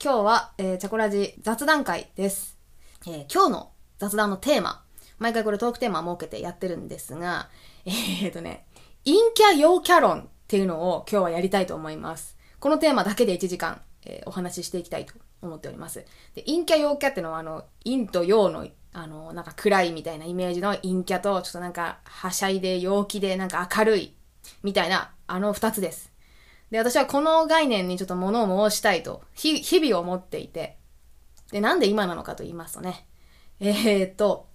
[0.00, 2.56] 今日は、えー、チャコラジ雑談会です。
[3.08, 4.84] えー、今日の雑談のテーマ、
[5.18, 7.50] 毎回これトークテーマ設けてやってるんですが、
[7.84, 8.64] えーとね、
[9.04, 12.36] 陰キャ陽キャ論っていうのを今日はやりたいと思います。
[12.60, 16.04] このテーマだけで1時間、えーお話ししていきたいと思っております。
[16.36, 24.14] で、陰キャ陽キャっていうのはあの、陰と陽のあの、なんか暗いみたいなイメージの陰キャと、ちょっとなんか、はしゃいで陽気でなんか明るい
[24.62, 26.12] みたいな、あの二つです。
[26.70, 30.76] で、私はこの概念にちょっと物を申したいと、日々を思っていて、
[31.50, 33.06] で、なんで今なのかと言いますとね、
[33.60, 34.48] えー、っと、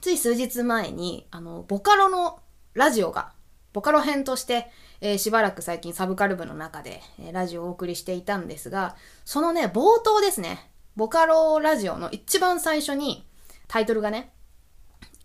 [0.00, 2.40] つい数日前に、あの、ボカロの
[2.74, 3.32] ラジオが、
[3.72, 13.26] ボカロ編として、えーしばらく最近サブカル部の中で、えーラジオをお送りしていたんですが、そのね、冒頭ですね、ボカロラジオの一番最初に、
[13.68, 14.32] タイトルがね、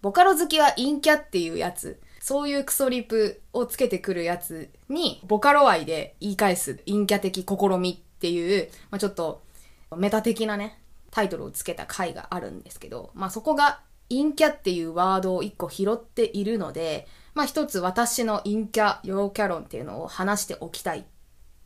[0.02, 9.42] ボカロ好きは陰キャっていうやつ、そういうクソリプをつけてくるやつに、ボカロ愛で言い返す陰キャ的試みっていう、まあ、ちょっと
[9.98, 10.80] メタ的なね、
[11.10, 21.04] タイトルをつけた回があるんですけど、まあそこが陰キャっていうワードを一個拾っているので、まあ一つ私の陰キャ、陽キャ論っていうのを話しておきたいっ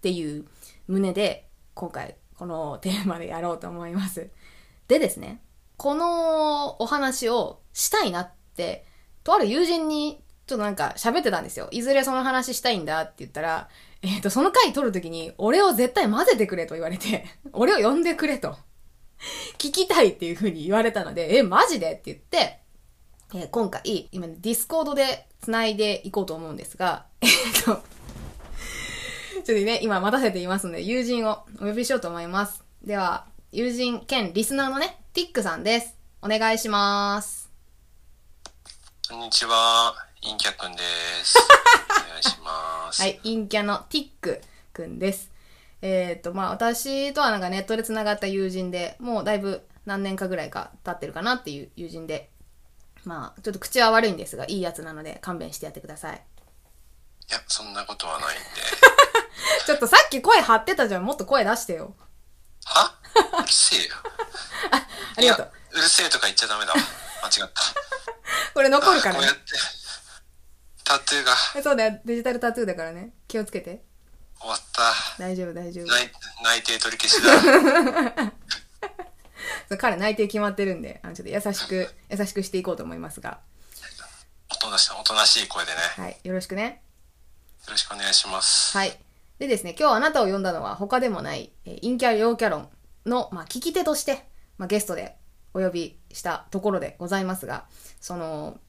[0.02, 0.46] ていう
[0.88, 4.30] 旨で、今回このテーマでやろうと思います。
[4.88, 5.42] でですね、
[5.78, 8.86] このお話をしたいなって、
[9.24, 11.68] とある友人にちょっとなんか喋ってたんですよ。
[11.72, 13.68] いずれその話したいんだって言ったら、
[14.02, 18.56] えっ、と、その回撮るときに、俺を絶対混ぜてくれと言われて、 俺を呼んでくれと。
[19.58, 21.94] 聞きたいっていう風に言われたので、え、マジで？
[21.94, 22.60] って言って、
[23.34, 27.30] えー今回、今、ディスコードで繋いでいこうと思うんですが、 えっ、
[27.64, 27.82] と、ちょっ
[29.44, 32.64] とね、今待たせていますので、友人をお呼びしようと思います。
[32.84, 35.96] では、友人兼リスナーのね、ティックさんです。
[36.22, 37.50] お願いします。
[39.10, 40.82] こんにちは、インキャくんで
[41.24, 41.38] す。
[42.08, 43.02] お願いします。
[43.02, 44.42] はい、陰キャのティック
[44.74, 45.32] くんです。
[45.82, 52.30] えっ、と、まあ、私とはなんかネットで繋がった友人で、もうだいぶ何年かぐらいか経ってるかなっていう友人で、
[53.04, 56.22] まあ、ちょっと口は悪いんですが、いいやつなので勘弁してやってください。
[57.30, 58.46] いや、そんなことはないんで。
[59.66, 61.06] ちょっとさっき声張ってたじゃん。
[61.06, 61.96] もっと声出してよ。
[62.66, 62.96] は？
[63.40, 63.96] うるせえよ。
[65.18, 65.52] ありがとう。
[65.74, 66.78] うるせえとか言っちゃダメだわ。
[67.24, 67.62] 間違った。
[68.54, 69.36] これ残るからねこうやっ。
[69.36, 69.42] て、
[70.86, 72.00] タトゥーがえそうだよ。
[72.06, 73.12] デジタルタトゥーだからね。
[73.28, 73.84] 気をつけて。
[74.40, 74.94] 終わった。
[75.22, 75.86] 大丈夫、大丈夫。
[75.88, 76.12] 内
[76.44, 78.32] 内定取り消しだ。
[79.68, 83.40] そう彼内定決まってるんで、あのちょっと優しく、 優しくしていこうと思いますが。
[84.50, 85.78] おとなしい、おとなしい声でね。
[85.98, 86.20] よはい。
[86.24, 86.82] よろしくね。
[87.68, 88.78] ろしくお願いします。
[88.78, 88.98] はい。
[89.40, 92.70] でですね、今日あなたを呼んだのは他でもない、えー陰キャ陽キャ論
[93.06, 95.18] の、まあ、聞き手として、まあ、ゲストで
[95.54, 97.66] お呼びしたところでございますが、
[98.00, 98.60] その、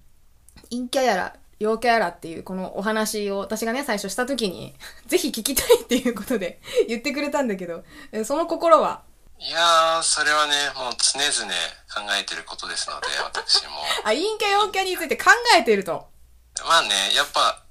[0.70, 4.74] 陰キャやら、陽キャやらっていうこのお話を私がね、最初した時に、
[5.06, 9.02] ぜひ聞きたいっていうことで 言ってくれたんだけど、えーその心は？
[9.38, 11.52] いやー、それはね、もう常々
[11.94, 13.70] 考えてることですので、 私も。
[14.04, 16.08] あ、陰キャ陽キャについて考えていると。
[16.64, 17.62] まあね、やっぱ、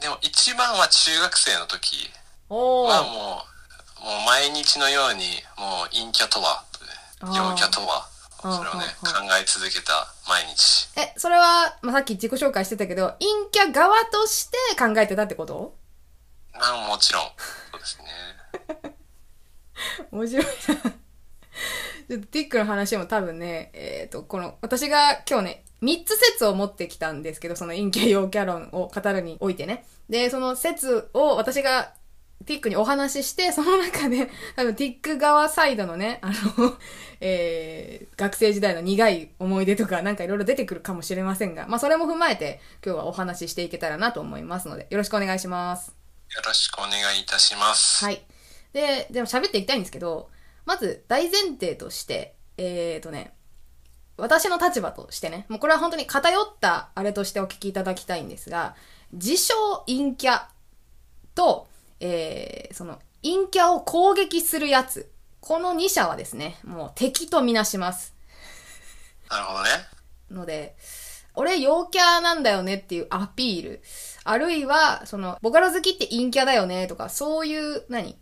[0.00, 2.12] でも一番は中学生の時。
[2.50, 3.44] はも
[4.00, 6.62] う、もう毎日のように、もう陰キャとは
[7.22, 8.06] 陽キャとは、
[8.52, 9.08] それをね、考
[9.40, 10.88] え続けた毎日。
[10.96, 15.74] え、それは、まあ、さっき自己紹介してたけど、陰キャ側として考えてたってこと？
[16.52, 17.22] まあもちろん、
[17.72, 18.94] そうですね。
[20.12, 20.50] 面白いな。
[20.52, 29.86] ちょっとティックの話も多分ね、えっ、と、この、私が今日ね、3つ説を持ってきたんですけど、その陰キャ陽キャ論を語るにおいてね。
[30.08, 31.94] で、その説を私が
[32.46, 36.76] ティックにお話しして、その中で、 多分ティック側サイドのね、あの、
[37.20, 45.94] えー、学生時代の苦い思い出とかなんかいろいろ出てくるかもしれませんが、まあそれも踏まえて今日はお話ししていけたらなと思いますので、よろしくお願いします。
[46.34, 48.04] よろしくお願いいたします。
[48.04, 48.22] はい。
[48.72, 50.30] で、でも喋っていきたいんですけど、
[50.66, 53.34] まず大前提として、えーとね、
[54.16, 58.76] 私の立場としてね、もうこれは本当に偏ったあれとしてお聞きいただきたいんですが、
[59.12, 59.54] 自称
[59.86, 60.44] 陰キャ
[61.34, 61.66] と、
[62.00, 65.10] えー、その陰キャを攻撃するやつ、
[65.40, 68.14] この2者はですね、もう敵とみなします。
[69.30, 69.70] なるほどね。
[70.30, 70.76] ので、
[71.34, 73.82] 俺陽キャなんだよねっていうアピール。
[74.24, 78.16] あるいは、その、ボカロ好きって陰キャだよねとか、そういう、何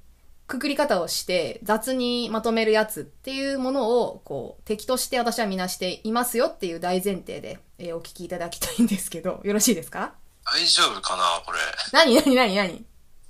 [0.49, 10.15] くくり方をして雑にまとめるやつっていうものを、こう、敵として私はみなしていますよっていう大前提で、えーお聞きいただきたいんですけど、よろしいですか？
[10.45, 11.59] 大丈夫かなこれ。
[11.93, 12.69] 何何何何？
[12.79, 12.81] だ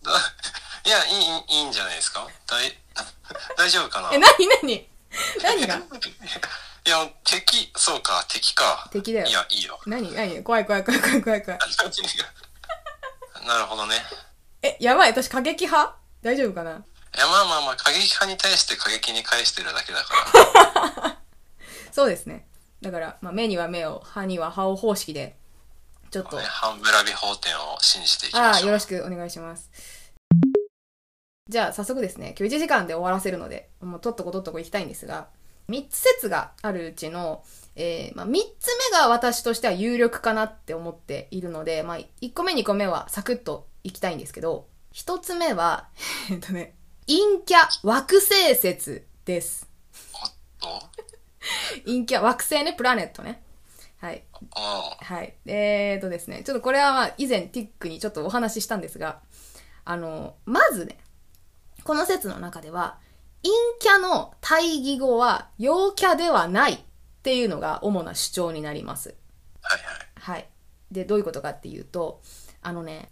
[0.85, 2.27] いや、いい、いいんじゃないですか？
[2.47, 2.77] 大、
[3.57, 4.11] 大丈夫かな？
[4.13, 4.31] え、何
[4.63, 4.89] 何？
[5.43, 5.77] 何が？
[6.85, 8.89] いや、敵、そうか、敵か。
[8.91, 9.79] 敵だよいや、いいよ。
[9.87, 10.43] 何何？
[10.43, 11.61] 怖い怖い怖い怖い怖い怖い。
[13.47, 14.05] なるほどね。
[14.63, 15.97] え、やばい私過激派？
[16.23, 16.71] 大丈夫かな？
[16.73, 20.15] いいや、まあまあまあ、過激派に対して過激に返してるだけだか
[21.03, 21.19] ら。
[21.93, 22.47] そうですね。
[22.81, 25.37] だから、まあ、目には目を、歯には歯を方式で、
[26.13, 28.67] ちょっとね、、ハンブラビ法典を信じていきああ、ましょう。
[28.67, 29.71] よろしくお願いします。
[31.49, 35.29] じゃあ、早速ですね、今日1時間で終わらせるので、もうとっとことっとこ行きたいんですが、
[35.71, 37.43] 3つ説があるうちの、
[37.77, 38.31] えーまあ、3
[38.61, 45.89] つ目が私としては有力かなって思っているので、まあ、1個目2個目はサクッと行きたいんですけど、1つ目は、
[46.31, 46.75] えっとね、
[47.07, 49.67] 陰キャ惑星説です。
[50.13, 50.89] おっと？
[51.87, 53.42] 陰キャ惑星ね、プラネットね。
[54.03, 54.25] はい。
[54.57, 55.33] あはい。
[55.47, 59.21] えーとですね、ちょっとこれはまあ以前ティックにちょっとお話ししたんですが、
[59.85, 60.99] あの、まずね、
[61.85, 62.99] この説の中では、
[63.45, 66.79] 陰キャの対義語は陽キャではないっ
[67.23, 69.15] ていうのが主な主張になります。
[69.63, 69.79] はい
[70.25, 70.37] はい。
[70.37, 70.49] はい。
[70.91, 72.23] で、どういうことかっていうと、
[72.61, 73.09] あのね、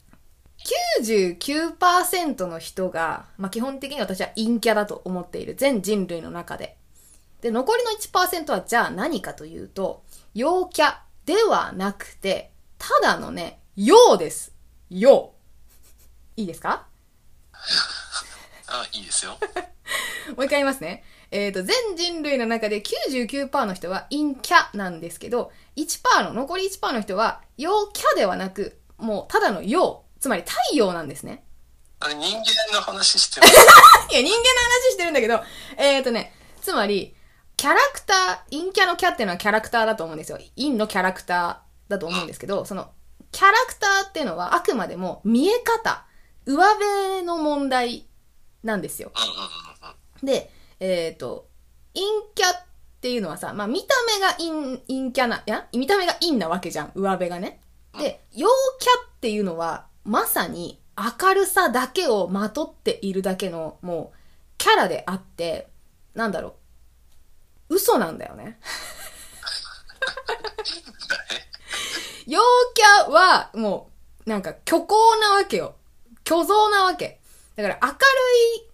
[0.98, 5.54] 99%の人が、まあ、基本的に私は陰キャだと思っている。
[5.54, 6.76] 全人類の中で。
[7.42, 10.02] で、残りの1%はじゃあ何かというと、
[10.34, 10.94] 陽キャ
[11.26, 14.52] ではなくて、ただのね、陽です。
[14.88, 15.32] 陽。
[16.36, 16.86] いいですか？
[18.68, 19.32] あ、いいですよ。
[20.36, 21.04] もう一回言いますね。
[21.32, 31.44] えっ、と、全人類の中で99%の人は陰キャなんですけど、1%の、残り1%の人は陽キャではなく、もうただの陽、つまり太陽なんですね。
[31.98, 32.42] あれ、人間
[32.72, 33.52] の話してます。
[34.10, 35.42] いや、人間の話してるんだけど、
[35.76, 37.16] えっ、とね、つまり、
[37.60, 40.38] キャラクター、陰キャのキャっていうのはキャラクターだと思うんですよ。
[40.56, 42.90] 陰のキャラクターだと思うんですけど、その、
[43.32, 46.06] キャラクターっていうのはあくまでも見え方、
[46.46, 48.06] 上辺の問題
[48.62, 49.12] なんですよ。
[50.22, 51.50] で、えっ、と、
[51.92, 52.66] 陰キャっ
[53.02, 57.60] ていうのはさ、まあ見た目が陰、陰キャな、いや見た目が陰なわけじゃん、上辺がね。
[57.98, 58.48] で、陽
[58.78, 64.18] キャっていうのは、まさに明るさだけをまとっているだけの、もう、
[64.56, 65.68] キャラであって、
[66.14, 66.54] なんだろう、
[67.70, 68.58] 嘘なんだよね。
[72.26, 72.40] 陽
[72.74, 73.90] キャは、も
[74.26, 75.76] う、なんか虚構なわけよ。
[76.28, 77.20] 虚像なわけ。
[77.56, 77.96] だから明る
[78.66, 78.70] い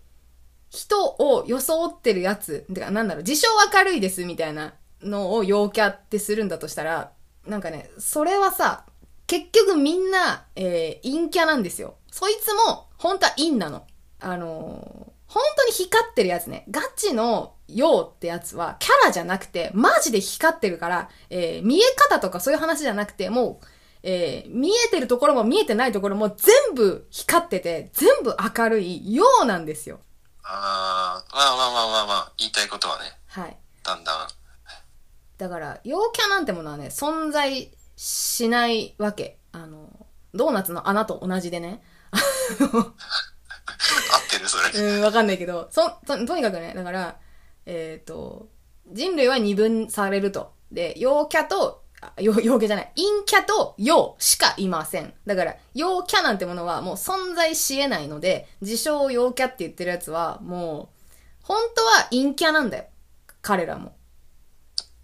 [0.71, 7.13] 人を装ってるやつ、てかなんだろう、自称明るいですみたいなのを陽キャってするんだとしたら、
[7.47, 8.87] なんかね、それはさ、
[9.27, 11.97] 結局みんな、えー、陰キャなんですよ。
[12.11, 13.87] そいつも、本当は陰なの。
[14.21, 16.65] あのー本当に光ってるやつね。
[16.71, 23.67] ガチの陽ってやつは、キャラじゃなくて、マジで光ってるから、えー見え方とかそういう話じゃなくて、もう、
[24.03, 30.01] えー見えてるところも見えてないところも全部光ってて、全部明るい陽なんですよ。
[30.45, 33.57] あー、まあまあまあまあまあ、言いたいことはね、はい。
[33.83, 34.29] だんだん。
[35.39, 39.39] だから、陽キャなんてものはね、存在しないわけ。
[39.53, 41.83] あの、ドーナツの穴と同じでね。
[44.13, 44.49] 合ってる？
[44.49, 44.97] それ。
[44.97, 47.17] うん、わかんないけど、そ、と、とにかくね、だから、
[47.67, 48.49] えっ、と、
[48.93, 50.53] 人類は二分されると。
[50.71, 55.13] で、陽キャと、あ陽、陽キャじゃない、陰キャと陽しかいません。
[55.27, 60.97] だから、陽キャなんてものはもう存在し得ないので、自称陽キャって言ってるやつは、もう、
[61.43, 62.85] 本当は陰キャなんだよ。
[63.43, 63.97] 彼らも。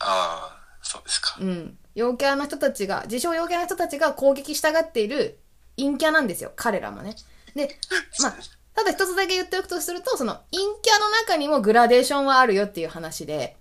[0.00, 1.36] ああ、そうですか。
[1.40, 1.78] うん。
[1.94, 5.38] 陽キャの人たちが、自称陽キャの人たちが攻撃したがっている
[5.76, 6.52] 陰キャなんですよ。
[6.56, 7.14] 彼らもね。
[7.54, 7.78] で、
[8.20, 8.36] まあ、
[8.74, 13.56] ただ一つだけ言っておくとすると、その陰キャの中にもグラデーションはあるよっていう話で、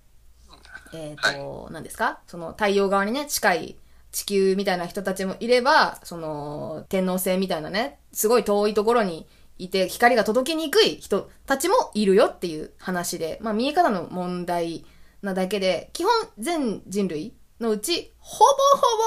[0.94, 2.20] えっ、と、何ですか？
[2.26, 3.76] その太陽側にね、近い
[4.10, 9.26] 地球みたいな人たちもいれば、その天王星みたいなね、すごい遠いところに
[9.58, 14.84] いて光が届きにくい人たちもいるよっていう話で、まあ見え方の問題
[15.22, 18.46] なだけで、基本全人類のうち、ほぼ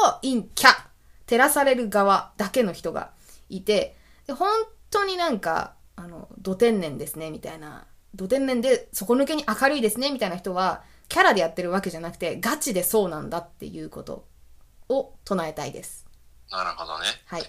[0.08, 0.70] ほぼ陰キャ、
[1.28, 3.12] 照らされる側だけの人が
[3.50, 3.96] いて、
[4.26, 4.50] で本
[4.90, 7.86] 当になんか、あの、土天然ですね、みたいな。
[8.14, 14.26] 土天然で底抜けに明るいですね、みたいな人は、キャラでやってるわけじゃなくて、ガチでそうなんだっていうこと
[14.90, 16.06] を唱えたいです。
[16.52, 17.06] なるほどね。
[17.26, 17.44] はい。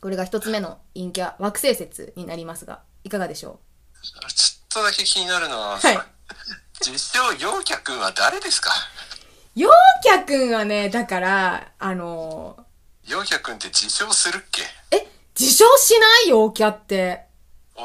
[0.00, 3.60] これが一つ目の陰キャ惑星説になりますが、いかがでしょ
[4.02, 5.98] ちょっとだけ気になるのは、はい
[6.82, 8.70] 実証陽キャ君は誰ですか？
[9.56, 9.68] う陽
[10.02, 12.64] キャくんはね、だから、あの
[13.04, 14.62] 陽キャ君って自称するっけ？
[14.90, 15.06] え、
[15.38, 16.28] 自称しない？
[16.30, 17.26] 陽キャって。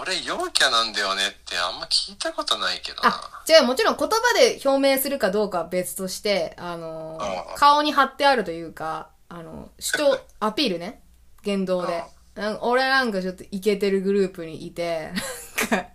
[0.02, 3.10] 俺陽キャなんだよねってあんま聞いたことないけどな。
[3.10, 11.02] あ、違う、もちろん言葉で表明するかどうかは別として、あのああ顔に貼ってあるというか、あの、主張、 アピールね。
[11.44, 12.04] 言動で。
[12.36, 15.12] なん俺なんかちょっとイケてるグループにいて、
[15.72, 15.88] なんか、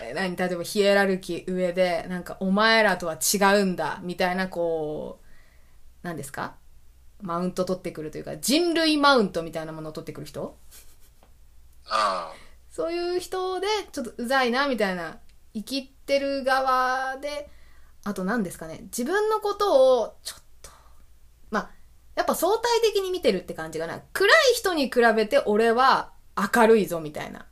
[0.00, 5.26] え何、例えばヒエラルキー上で、なんかお前らとは違うんだ、みたいなこう、
[6.02, 6.54] 何ですか？
[7.20, 10.56] マウント取ってくるというか、人類マウントみたいなものを取ってくる人？
[11.88, 12.32] あ
[12.72, 15.18] そういう人で、ちょっとうざいな、みたいな、
[15.54, 17.48] 生きてる側で、
[18.02, 20.70] あと何ですかね、自分のことを、ちょっと、
[21.50, 21.70] まあ、
[22.14, 24.00] やっぱ相対的に見てるって感じかな。
[24.14, 26.12] 暗い人に比べて俺は
[26.54, 27.46] 明るいぞ、みたいな。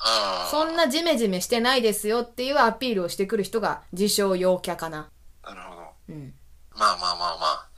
[0.00, 5.10] あそんなジメジメしてないですよっていうアピールをしてくる人が自称陽キャかな。
[5.42, 5.82] あ、なるほど。
[6.10, 6.34] うん。
[6.76, 7.68] まあまあまあまあ。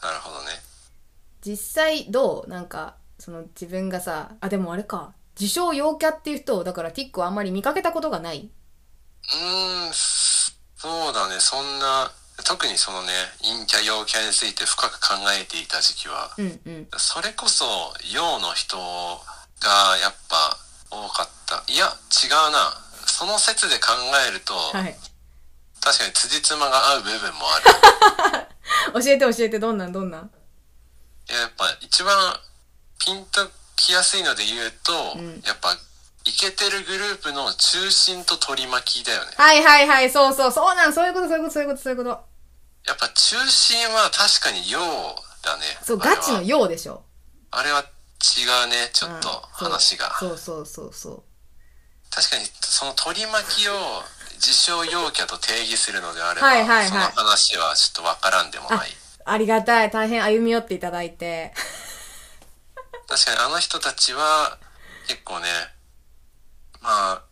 [0.06, 0.52] なるほどね。
[1.42, 2.48] 実際どう？
[2.48, 5.14] なんか、その自分がさ、あ、でもあれか。
[5.40, 8.50] 自称陽キャっていう人を、だからティックはあんまり見かけたことがない。
[9.32, 11.40] うーん、そうだね。
[11.40, 12.12] そんな、
[12.44, 16.88] 特にそのね、陰キャ陽キャについて深く考えていた時期は、うんうん。
[16.96, 17.64] それこそ
[18.12, 20.56] 陽の人がやっぱ
[20.90, 21.64] 多かった。
[21.72, 22.74] いや、違うな。
[23.06, 23.92] その説で考
[24.28, 24.96] えると、はい。
[25.80, 27.58] 確かに辻褄が合う部分もあ
[28.38, 29.02] る。
[29.04, 30.30] 教えて教えて、どんなんどんなん？
[31.28, 32.40] いややっぱ一番
[32.98, 33.50] ピンと
[33.80, 35.76] きやすいので言うと、うんやっぱ
[36.26, 39.30] イケてるグループの中心と取り巻きだよね。
[39.36, 42.10] はいはいはい、そうそう、そうなん、そういうこと、そういうこと、そういうこと、そういうこと。
[42.86, 44.78] やっぱ中心は確かに陽
[45.42, 45.64] だね。
[45.82, 47.02] そう、あれはガチの陽でしょ。
[47.50, 47.84] あれは違
[48.66, 50.14] うね、ちょっとうん話が。
[50.18, 51.22] そうそうそうそう。
[52.10, 53.72] 確かにその取り巻きを
[54.34, 58.90] 自称陽キャと定義するのであれば、はいはいはいその話はちょっとわからんでもない。
[59.24, 59.90] ありがたい。
[59.90, 61.54] 大変歩み寄っていただいて。
[63.10, 64.56] 確かにあの人たちは
[65.08, 65.46] 結構ね、
[66.80, 67.22] まあ、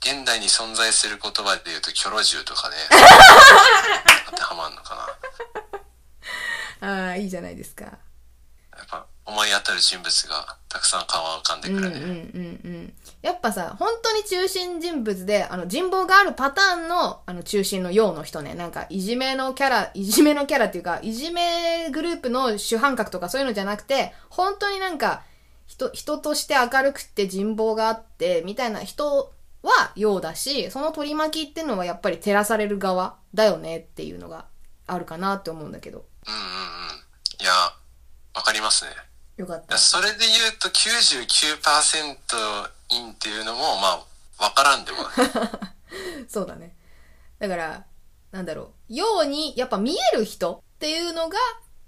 [0.00, 2.76] 現代に存在する言葉で言うと、キョロ銃とかね、
[4.30, 4.96] 当てはまんのか
[6.80, 6.88] な。
[6.88, 7.84] ああ、いいじゃないですか。
[7.84, 7.98] や
[8.82, 12.06] っぱ思い当たる人物がたくさん顔が浮かんでうんうんうくるね。
[12.06, 12.14] んう
[12.78, 12.96] ん。
[13.22, 18.54] やっぱさ、本当に中心人物で、あの、人望があるパターンの、あの、中心の陽の人ね。
[18.54, 25.22] なんか、いじめのキャラ、いじめのキャラっていうか、いじめグループの主犯格とかそういうのじゃなくて、本当になんか、
[25.68, 34.46] 人、人として明るくて人望があって、みたいな人は陽だし、その取り巻きっていうのはやっぱり照らされる側だよねっていうのが
[34.88, 36.04] あるかなって思うんだけど。
[36.26, 36.46] うんうんうん。
[37.40, 37.52] いや、
[38.34, 38.90] わかりますね。
[39.36, 39.78] よかった。
[39.78, 43.88] それで言うと99%インっていうのも、ま
[44.38, 45.10] あ、わからんでもない。
[46.28, 46.76] そうだね。
[47.38, 47.84] だから、
[48.30, 48.72] なんだろう。
[48.88, 51.36] 陽にやっぱ見える人っていうのが、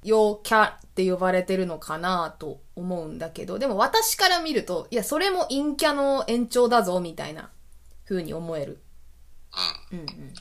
[0.02, 7.50] 陽キャって呼ばれてるのかなと思うんだけど、でも私から見ると、いや、それも陰キャの延長だぞ、みたいな
[8.06, 8.82] 風に思える。
[9.90, 9.98] うん。
[10.00, 10.34] うんうん。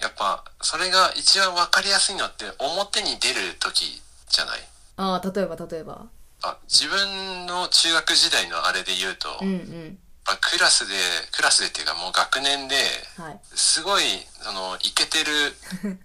[0.00, 4.60] やっぱ、それが一番わかりやすいのって、表に出る時じゃない？
[4.96, 6.06] ああ、例えば例えば。
[6.42, 9.98] あ自分の中学時代のあれで言うと、うんうん。
[10.26, 10.94] まあクラスで、
[11.32, 12.76] クラスでっていうかもう学年で、
[13.18, 13.40] はい。
[13.54, 14.04] すごい、
[14.42, 15.56] その、イケてる、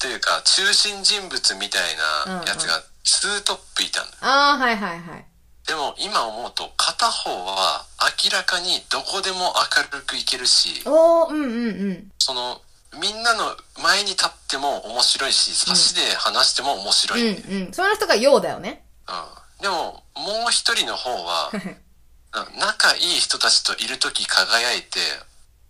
[0.00, 1.96] というか、中心人物みたい
[2.26, 4.16] なやつが2トップいたんだ。
[4.22, 5.26] ああ、はいはいはい。
[5.66, 7.84] でも今思うと、片方は
[8.24, 9.54] 明らかにどこでも
[9.92, 12.12] 明るくいけるし、おー、うんうんうん。
[12.18, 12.60] その、
[12.98, 17.66] みんなの前に立っても面白いし、差しで話しても面白うんいん。
[17.66, 17.72] うん。
[17.72, 18.84] その人が陽だよね。
[19.06, 19.39] うん。
[19.60, 21.50] でも、もう一人の方は、
[22.32, 25.00] な仲いい人たちといるとき輝いて、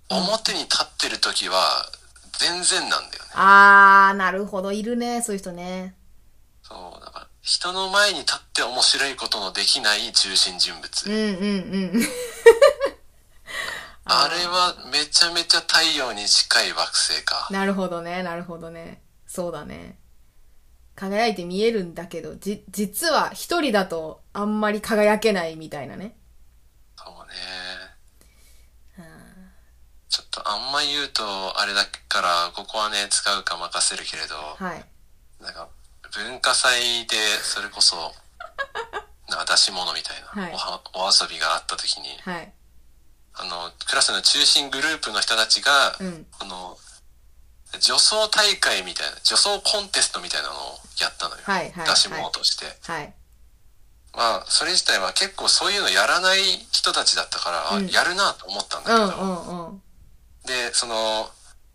[0.09, 1.91] 表に立ってるときは
[2.39, 3.31] 全然なんだよね。
[3.35, 4.73] あー、なるほど。
[4.73, 5.95] いるね、そういう人ね。
[6.63, 11.11] そう、だから人の前に立って面白いことのできない中心人物。
[11.11, 11.23] うんうん
[11.95, 12.09] うん。
[14.05, 17.47] あれはめちゃめちゃ太陽に近い惑星か。
[17.51, 19.03] なるほどね、なるほどね。
[19.27, 20.00] そうだね。
[21.01, 26.15] 輝いて見えるんだけど、じ、実は一人だとあんまり輝けないみたいなね。
[26.95, 27.35] そうね。
[30.11, 31.23] ちょっとあんま言うと
[31.59, 34.85] あれだから、ここはね、使うか任せるけれど、はい。
[35.43, 35.71] なんか、
[36.13, 37.97] 文化祭でそれこそ、
[39.31, 42.53] なんか出し物みたいな、はいおはお遊びがあった時に、はい。
[43.33, 46.27] あの、クラスの中心グループの人たちが、うん。
[46.41, 46.77] あの、
[47.79, 51.43] 女装大会みたいな、女装コンテストみたいなのをやったのよ。
[51.45, 52.67] はいはい出し物として。
[52.91, 53.15] はい。
[54.13, 56.41] まあ、それ自体は結構そういうのやらない
[56.73, 59.83] 人たちだったから、あうんやるなと思ったんだけど、うんうんうん。
[60.47, 61.31] で、その、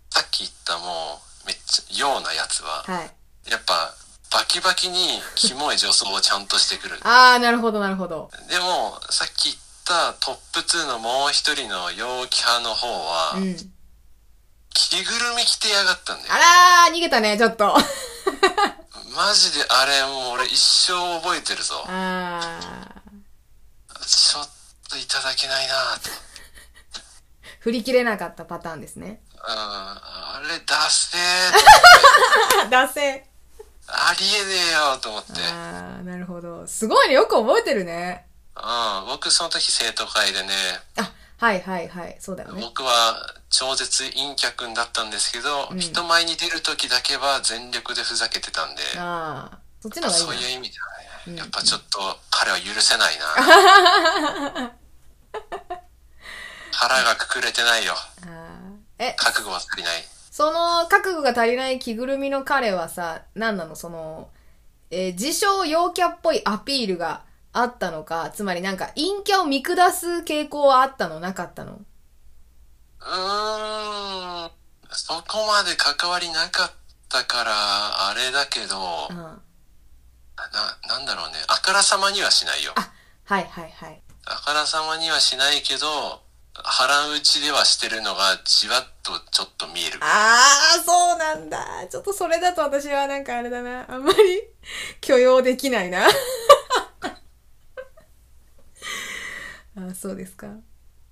[0.10, 3.50] さっき言ったもう、めっちゃ、ようなやつは、はい。
[3.50, 3.94] やっぱ、
[4.32, 7.00] バキバキにキモい女装をちゃんとしてくる。
[7.08, 8.30] あー、なるほどなるほど。
[8.50, 13.75] でも、さっき言ったトップ2のもう一人の陽キャの方は、うん。
[14.76, 16.38] 着ぐるみ着てやがったんだよあ。
[16.38, 17.76] らー、逃げたね、ちょっと。
[19.16, 21.86] マジであれもう俺一生覚えてるぞ。
[21.88, 22.60] あ
[24.06, 24.50] ちょっ
[24.90, 26.10] といただけないなと。
[26.10, 26.12] ー。
[27.62, 29.22] 振り切れなかったパターンですね。
[29.34, 31.22] うん、あれ出せー
[32.66, 33.30] あ、 出せ。
[33.88, 35.32] ありえねえよと思って。
[35.44, 36.68] あー、なるほど。
[36.68, 38.28] すごいね、よく覚えてるね。
[38.58, 40.54] うん、僕その時生徒会でね、
[40.98, 42.18] あ、はいはいはい。
[42.20, 42.62] そうだよね。
[42.62, 43.16] 僕は
[43.50, 50.42] 超絶陰キャ君だったんですけど、うん人前に出る時だけは全力でふざけてたんで、ああ、そっちの方がいいな。
[50.42, 50.86] そういう意味では
[51.28, 52.00] うんね、やっぱちょっと
[52.30, 54.72] 彼は許せないな。
[56.72, 57.94] 腹がくくれてないよ。
[58.26, 60.04] あーえ、覚悟は足りない。
[60.32, 63.76] その覚悟が足りない着ぐるみの彼はさ、何なの？
[63.76, 64.30] その、
[64.92, 67.24] えー自称陽キャっぽいアピールが
[67.58, 71.20] あったのか、つまりなんか陰キャを見下す傾向はあったの？
[71.20, 71.74] なかったの？
[71.74, 74.52] うーん、
[74.92, 76.72] そこまで関わりなかっ
[77.08, 78.76] たから、あれだけど、
[79.10, 79.16] うん。
[79.16, 79.42] な、
[80.90, 81.36] なんだろうね。
[81.48, 82.74] あからさまにはしないよ。
[82.76, 82.92] あ、
[83.24, 84.02] はいはいはい。
[84.26, 86.22] あからさまにはしないけど、
[86.54, 90.00] 腹打ちではしてるのがじわっとちょっと見える。
[90.02, 91.88] ああ、そうなんだ。
[91.90, 93.86] ちょっとそれだと私はなんかあれだな。
[93.90, 94.18] あんまり
[95.00, 96.08] 許容できないな。
[99.78, 100.48] あそうですか。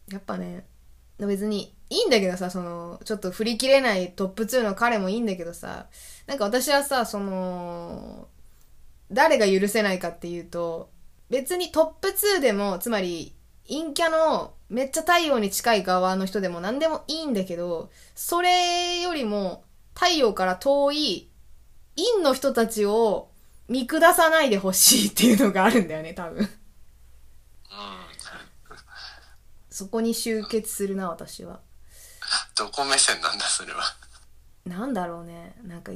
[0.09, 0.65] やっぱね、
[1.19, 5.87] 別にいいんだけどさ、その、ちょっと振り切れないトップ2の彼もいいんだけどさ、
[6.27, 8.27] なんか私はさ、その、
[9.11, 10.89] 誰が許せないかっていうと、
[11.29, 13.35] 別にトップ2でも、つまり、
[13.67, 21.29] 陰キャのめっちゃ太陽に近い側の人でも何でもいいんだけど、それよりも太陽から遠い
[21.95, 23.29] 陰の人たちを
[23.69, 26.49] 見下さないでほしいっていうのがあるんだよね、多分。
[29.73, 29.77] うん。
[29.77, 31.59] そこに集結するな、私は。
[32.55, 33.83] どこ目線なんだ、それは。
[34.65, 35.55] なんだろうね。
[35.63, 35.91] なんか、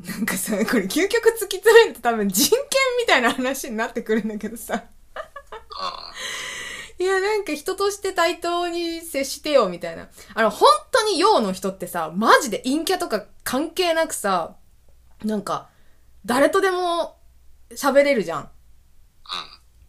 [0.00, 2.60] なんかさ、これ究極突き詰めると多分人権
[3.00, 4.84] みたいな話になってくるんだけどさ。
[6.98, 10.08] いや、なんか人として対等に接してよ、みたいな。
[10.34, 14.56] あの、本当に陽の人ってさ、マジで陰キャとか関係なくさ、
[15.24, 15.68] なんか、
[16.24, 17.16] 誰とでも
[17.70, 18.50] 喋れるじゃん。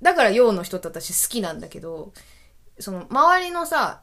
[0.01, 2.13] だから陽の人って私好きなんだけど、
[2.79, 4.01] その、周りのさ、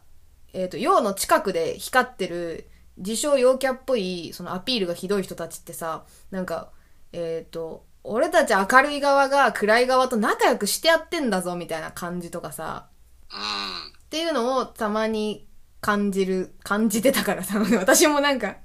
[0.53, 6.71] えっ、と、陽の近くで光ってる、自称陽キャっぽい、そのアピールがひどい人たちってさ、なんか、
[7.13, 12.89] えっ、と、俺たち明るい側が暗い側と仲良くしてやってんだぞ、みたいな感じとかさ。
[13.31, 15.47] っていうのをたまに
[15.81, 18.57] 感じる、感じてたからさ、 私もなんか、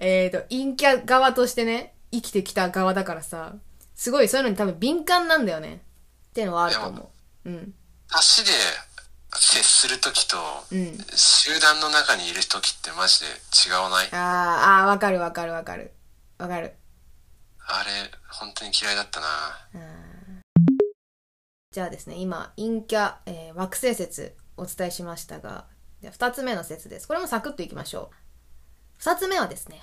[0.00, 3.54] えっと、陰キャ側としてね、生きてきた側だからさ、
[3.94, 5.82] すごいそういうのに多分敏感なんだよね。
[6.30, 7.12] っていうのはあると思
[7.44, 7.48] う。
[7.50, 7.74] うん。
[8.10, 8.50] 足で
[9.34, 10.36] 接するときと、
[10.70, 10.98] うん。
[11.14, 13.26] 集団の中にいるときってマジで
[13.68, 14.08] 違わない？
[14.12, 15.92] あー、あー、わかるわかるわかる。
[16.38, 16.74] わかる。
[17.66, 19.26] あれ、本当に嫌いだったな。
[21.72, 25.64] じゃあですね、今、陰キャ、えー惑星説お伝えしましたが、
[26.00, 27.08] では二つ目の説です。
[27.08, 28.16] これもサクッといきましょう。
[28.98, 29.82] 二つ目はですね、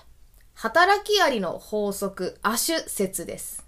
[0.53, 3.63] 働きアリの法則、亜種説です。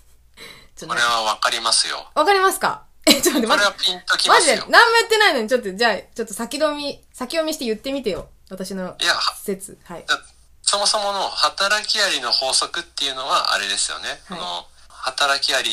[0.80, 2.10] ことれはわかりますよ。
[2.14, 2.84] わかりますか？
[3.12, 4.28] え、ちょっと待って、これはピンとて。
[4.28, 4.56] マジで。
[4.56, 8.28] 何もやってないのに、ちょっと、じゃあ、ちょっと先読み、先読みして言ってみてよ。
[8.50, 9.78] 私のいや、説。
[9.84, 10.04] はい。
[10.06, 10.20] だ
[10.62, 14.08] そもそもの働きアリの法則っていうのはあれですよね。
[14.26, 15.70] はいあの働きアリ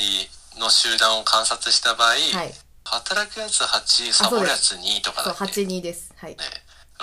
[0.60, 2.54] の集団を観察した場合、はい。
[2.84, 6.14] 働くやつ8、サボるやつ2とかそう、だっけ、8、2です。
[6.18, 6.32] はい。
[6.32, 6.38] ね、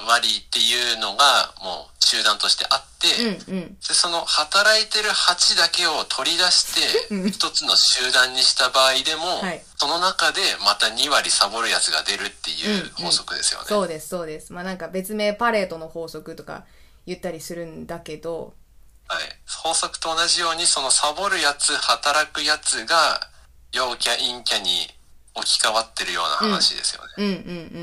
[0.06, 3.74] 割っていうのがもう集団としてあって、うん、うん。
[3.74, 13.66] でその働いてる8だけを取り出してうん一つの集団にした場合でも、はいその中でまた2割サボるやつが出るっていう法則ですよね。
[13.68, 14.52] そうです、そうです。
[14.52, 16.64] まあなんか別名パレートの法則とか
[17.06, 18.54] 言ったりするんだけど、
[19.06, 19.22] はい。
[19.46, 23.20] 法則と同じようにそのサボるやつ、働くやつが
[23.72, 24.88] 陽キャ、陰キャに
[25.34, 27.08] 置き換わってるような話ですよね。
[27.18, 27.32] うんうんう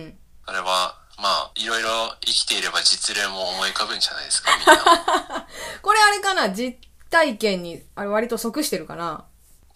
[0.08, 0.18] ん。
[0.46, 5.48] それは、まあ、いろいろ生きていれば実例も思い浮かぶんじゃないですか、みんな。
[5.82, 6.50] これあれかな？
[6.52, 6.78] 実
[7.10, 9.26] 体験にあれ割と即してるかな？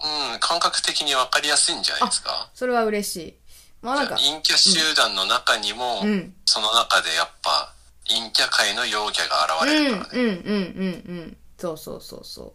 [0.01, 2.49] うん、感覚的にわかりやすいんじゃないですか。
[2.53, 3.35] それは嬉しい。
[3.81, 6.33] まあなんか、陰キャ集団の中にも、うん。
[6.45, 7.73] その中でやっぱ、
[8.07, 10.23] 陰キャ界の陽キャがうん、うん、現れるうん、からね。
[10.23, 10.31] うん、う
[11.27, 11.37] ん。
[11.57, 12.53] そうそうそうそう。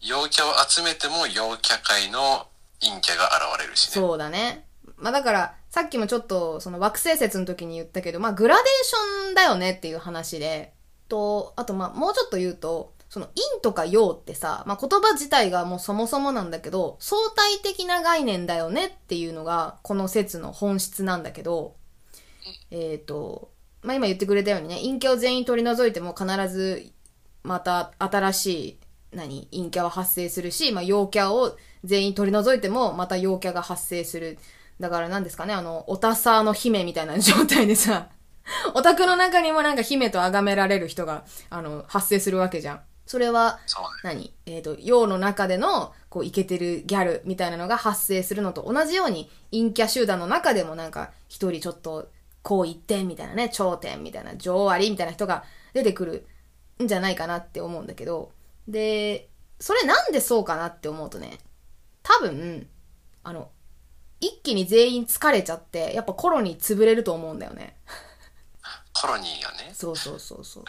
[0.00, 2.46] 陽キャを集めても陽キャ界の
[2.80, 3.94] 陰キャが現れるしね。
[3.94, 4.66] そうだね。
[4.96, 10.74] まあだから、さっきもちょっと、その惑星説の時に言ったけど、まあグラデーションだよねっていう話で、
[11.08, 21.76] と、あとまあもうちょっと言うと、その陰とか陽ってさ、まあ言葉自体がもうそもそもなんだけど、相対的な概念だよねっていうのが、この説の本質なんだけど、
[22.72, 23.52] えっ、と、
[23.82, 26.90] まあ今言ってくれたようにね、陰キャを全員取り除いても必ず、
[27.44, 28.78] また新しい、
[29.12, 34.36] 何陰キャは発生するし、まあ陽キャを全員取り除いてもまた陽キャが発生する。
[34.80, 38.08] だから何ですかね、あの、おたさの姫みたいな状態でさ、
[38.74, 42.80] オタクの中にもなんか姫と崇められる人が、あの、発生するわけじゃん。
[43.06, 43.58] それは。
[44.04, 44.32] 何？
[44.46, 52.08] えっ、と、陽の中での、こう、イケてるギャルみたいなのが発生するのと同じように、陰キャ集団の中でもなんか、一人ちょっと、
[52.42, 56.26] こう一点みたいなね、頂点みたいな、女王ありみたいな人が出てくる
[56.82, 58.32] んじゃないかなって思うんだけど、
[58.66, 61.38] で、それなんでそうかなって思うとね、
[62.02, 62.66] 多分、
[63.24, 63.50] あの、
[64.20, 67.76] 一気に全員疲れちゃって、やっぱコロニー潰れると思うんだよね。
[68.92, 69.72] コロニーがね。
[69.72, 70.64] そうそうそうそう。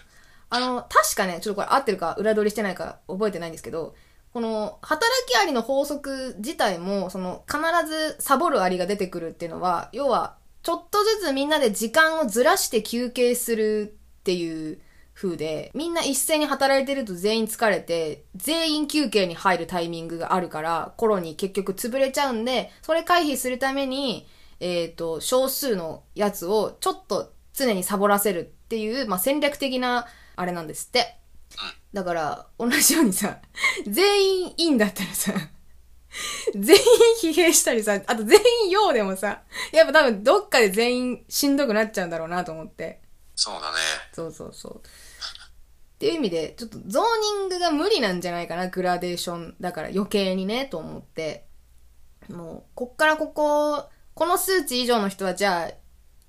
[0.50, 3.96] あの、確かね、ちょっとこれ合ってるか裏取りしてないか覚えてないんですけど、
[4.34, 14.80] この、働きアリの法則自体も、その、必ずサボるアリが出てくるっていうのは、要は、ちょっとずつみんなで時間をずらして休憩するっていう
[15.22, 24.28] 風で、みんな一斉に働いてると全員疲れて、全員休憩に入るタイミングがあるから、コロニー結局潰れちゃうんで、それ回避するために、
[24.60, 31.18] えっ、と、少数のやつをちょっと常にサボらせるっていう、まあ、戦略的な、あれなんですって。
[31.94, 33.38] だから、同じようにさ、
[33.88, 35.34] 全員いいんだったらさ、
[36.56, 36.84] 全員
[37.22, 43.02] 疲弊したりさ、あと全員陽でもさ、やっぱ多分どっかで全員しんどくなっちゃうんだろうなと思って。
[43.36, 43.78] そうだね。
[44.14, 44.82] そうそうそう。
[46.02, 47.04] っていう意味で、ちょっとゾー
[47.40, 51.46] ニングが無理なんじゃないかな、グラデーションだから余計にね、と思って。
[52.28, 55.72] もう、こっからここ、この数値以上の人はじゃあ、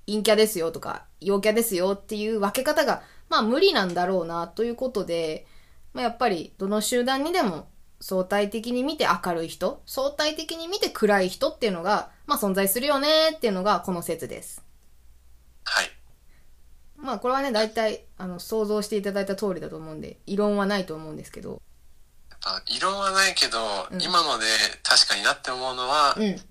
[0.05, 5.47] 陰キャですよとか、陽キャですよっていう分け方が、まあ無理なんだろうな、ということで、
[5.93, 7.67] まあやっぱり、どの集団にでも、
[7.99, 14.63] 相対的に見て明るい人、相対的に見て暗い人っていうのが、まあ存在するよねっていうのがこの説です。
[15.63, 16.02] はい。
[17.03, 21.61] まあこれはね、大体、あの、想像していただいた通りだと思うんで、異論はないと思うんですけど。
[22.31, 23.59] やっぱ異論はないけど、
[23.91, 24.45] うん今ので
[24.83, 26.41] 確かになって思うのは、うん。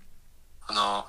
[0.69, 1.07] あの、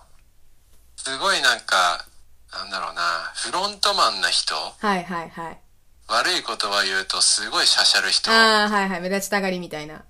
[0.96, 2.06] すごいなんか、
[2.54, 3.02] なんだろうな、
[3.36, 5.60] フロントマンな人、はいはいはい。
[6.08, 9.02] 悪い言葉言うとすごいしゃしゃる人、ああ、はいはい。
[9.02, 10.06] 目立ちたがりみたいな。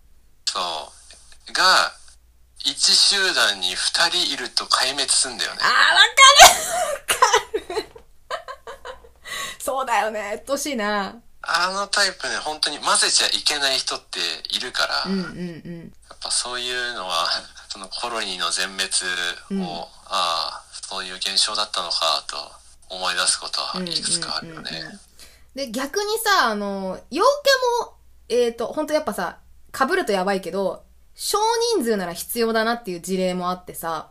[0.46, 0.60] そ
[1.50, 1.92] う、が、
[2.66, 5.66] 一集団に二人いると壊滅すんだよねあ。
[5.66, 7.93] あ、わかるわかる
[9.64, 10.34] そうだよね。
[10.36, 11.16] うっとうしいな。
[11.42, 14.20] あのタイプね、本当に混ぜちゃいけない人って
[14.56, 15.42] いるから、うんうやっんう
[15.86, 15.94] ん。
[16.22, 17.28] ぱそういうのは、
[17.70, 18.84] そのコロニーの全滅
[19.52, 24.70] を、うんああ、そういう現象だったのかと思い出すことはいくつかあるよね。
[24.72, 25.00] うんうんうんうん
[25.56, 27.94] で、逆にさ、あの、陽キャも、
[28.28, 29.38] えっ、と、本当やっぱさ、
[29.72, 31.38] 被るとやばいけど、少
[31.76, 34.10] 人数なら必要だなっていう事例もあってさ、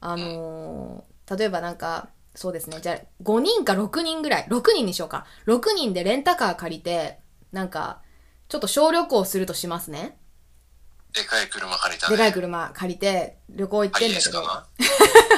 [0.00, 5.26] あのー例えばなんか、そうですね、じゃあ、5人か6人ぐらい、6人にしようか。
[5.46, 7.20] 6人でレンタカー借りて、
[7.52, 8.00] なんか、
[8.48, 10.18] ちょっと小旅行するとしますね。
[11.14, 12.16] でかい車借りたね。
[12.16, 14.42] でかい車借りて、旅行行ってんだけど。
[14.42, 14.66] ハ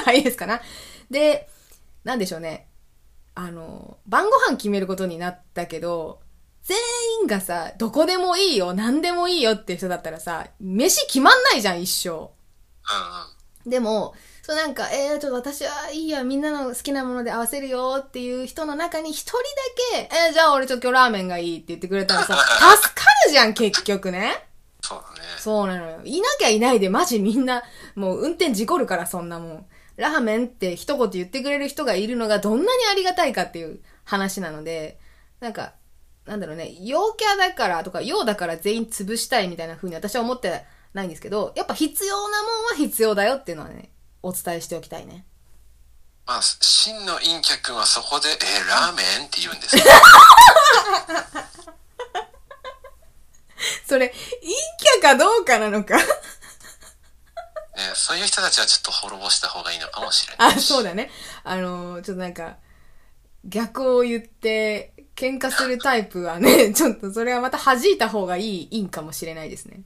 [0.05, 0.61] はい、いいですかな？
[1.09, 1.49] で、
[2.05, 2.69] なんでしょうね。
[3.35, 6.21] あの、晩ご飯決めることになったけど、
[6.63, 6.77] 全
[7.21, 12.09] 員がさ、どこでもいいよ、何でもいいよって人だったらさ、飯決まんないじゃん、一生。
[12.09, 12.23] うん
[13.65, 13.69] うん。
[13.69, 19.43] でも、そうなんか、えー、ちょっと私はいいや、みんなの好きなもので合わせるよっていう人の中に一人だ
[20.07, 22.37] け、えー、じゃあ俺ちょっと今日ラーメンがいいって言ってくれたらさ、
[22.77, 24.45] 助かるじゃん、結局ね。
[24.81, 25.27] そうだね。
[25.39, 25.99] そうなのよ。
[26.03, 27.63] いなきゃいないで、マジみんな、
[27.95, 29.65] もう運転事故るから、そんなもん。
[29.97, 34.99] ラーメンって一言言ってくれる人がいるのがどんなにありがたいかっていう話なので、
[35.39, 35.73] なんか、
[36.27, 43.89] なんだろうね、陽キャだからとか、陽だから全員潰したいみたいな風に私は思ってないんですけど、やっぱ必要なもんは必要だよっていうのはね、
[44.25, 45.23] お伝えしておきたいね。
[46.25, 49.83] まあ、真の陰キャ君はそこで、えー ラーメンって言うんですよ。
[53.87, 55.95] それ、陰キャかどうかなのか
[57.77, 60.55] ね、そういう人たちはちょっと滅ぼした方がいいのかもしれない。
[60.55, 61.11] あ、そうだね。
[61.43, 62.57] あのーちょっとなんか、
[63.43, 69.81] 逆を言って、喧嘩するタイプはね、ちょっとそれはまた弾いた方がいい、いいんかもしれないですね。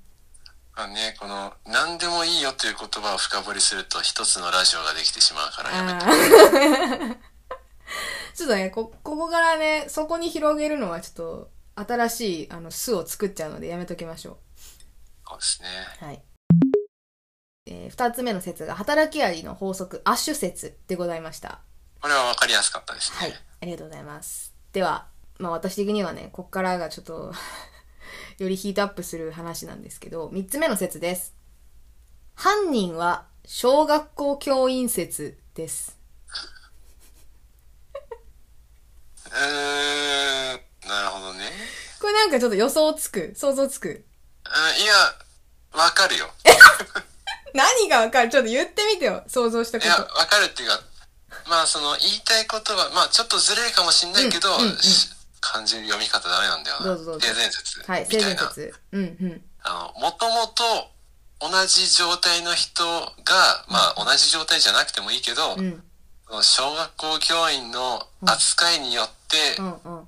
[0.80, 7.20] まあね、この、何でもいいよという言葉を深掘りすると一つのラジオができてしまうからやめて。
[8.34, 14.40] ちょっとね、こ、ここからね、そこに広げるのはちょっと、新しい、あの、巣を作っちゃうのでやめときましょ
[15.28, 15.68] そうですね。
[16.02, 16.06] う。
[16.06, 16.24] はい。
[17.66, 21.60] えー二つ目の説が、働きアリの法則、アッシュ説でございました。
[22.00, 23.18] これは分かりやすかったですね。
[23.18, 23.34] はい。
[23.34, 24.54] ありがとうございます。
[24.72, 27.34] では、まあ私的にはね、こっからがちょっと、
[28.44, 31.34] よりヒートアップする話なんですけど、三つ目の説です。
[32.36, 35.98] 犯人は小学校教員説です。
[39.26, 41.52] うーん、なるほどね。
[42.00, 43.34] これなんかちょっと予想つく？
[43.36, 43.88] 想像つく？
[43.90, 44.94] うんいや、
[45.74, 46.30] わかるよ。
[47.54, 48.30] 何がわかる？
[48.30, 49.24] ちょっと言ってみてよ。
[49.28, 50.02] 想像したこいや、と。
[50.16, 50.82] わかるっていうか、
[51.48, 54.78] まあその言いたいことは、まあちょっとずれるかもしんないけど、うんうんうん
[55.42, 56.86] 漢字読み方ダメなんだよな。
[56.86, 57.84] どうぞどうぞ性善説。
[57.86, 58.26] はい、みたいな。
[58.30, 58.74] 性善説。
[58.92, 59.42] うんうん。
[59.64, 60.64] あの、もともと
[61.40, 65.84] 同じ状態の人が、まあ同じ状態じゃなくてもいいけど、うん。
[66.42, 70.08] 小学校教員の扱いによって、うんうん。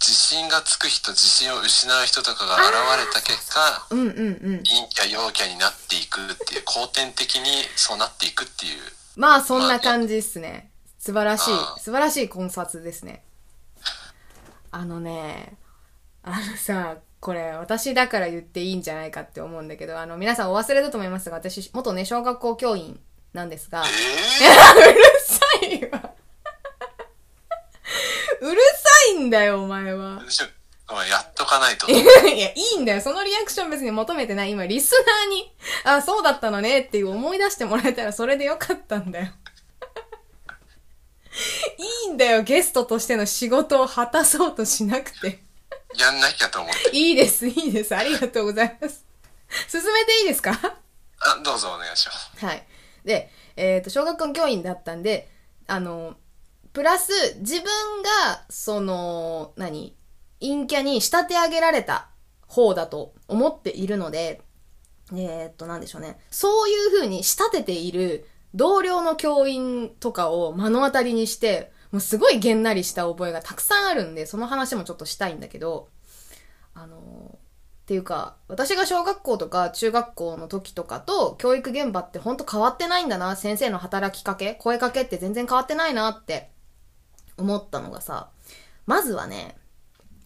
[0.00, 4.62] 自信がつく人、自信を失う人とかが現れた結果、うんうんうん。
[4.62, 8.80] 陰キャ陽キャになっていくっていう、後天的にそうなっていくっていう。
[9.16, 10.70] まあ、そんな感じっすね。
[10.98, 13.22] 素晴らしい素晴らしい考察ですね。
[14.70, 15.56] あのね、
[16.22, 23.00] あのさ、これ私だから言っていいんじゃないかって思うんだけど、あの皆さんお忘れだと思いますが、私、元ね、小学校教員
[23.32, 23.86] なんですが、え
[24.90, 26.10] うるさいわ。
[28.40, 28.66] うるさ
[29.12, 30.22] いんだよ、お前は。
[31.08, 31.88] やっとかないと。
[31.88, 31.94] い
[32.40, 33.00] や、いいんだよ。
[33.00, 34.50] そのリアクション別に求めてない。
[34.50, 35.54] 今、リスナーに、
[35.84, 39.26] あ、そうだったのねっていう思い出してもらえたらそれでよかったんだよ。
[42.20, 45.42] だよ、ゲストとしての仕事を果たそうとしなくて。
[45.98, 46.96] やんなきゃと思って。
[46.96, 47.96] いいです、いいです。
[47.96, 49.04] ありがとうございます。
[49.68, 50.52] 進めていいですか？
[50.52, 52.44] あ、どうぞお願いします。
[52.44, 52.64] はい。
[53.04, 55.28] で、えっ、と、小学校教員だったんで、
[55.66, 56.14] あの、
[56.72, 57.64] プラス、自分
[58.02, 59.96] が、その、何？
[60.40, 62.08] 陰キャに仕立て上げられた
[62.46, 64.42] 方だと思っているので、
[65.16, 66.18] えっ、と、なんでしょうね。
[66.30, 75.88] そういう風に仕立てている同僚の教員とかを目の当たりにして、もうすごいげんなりした覚えがたくさんあるんで、その話もちょっとしたいんだけど、
[76.74, 83.34] あのっていうか、私が小学校とか中学校の時とかと教育現場ってほんと変わってないんだな。
[83.34, 86.50] 先生の働きかけ、声かけって全然変わってないなって
[87.36, 88.30] 思ったのがさ、
[88.86, 89.56] まずはね、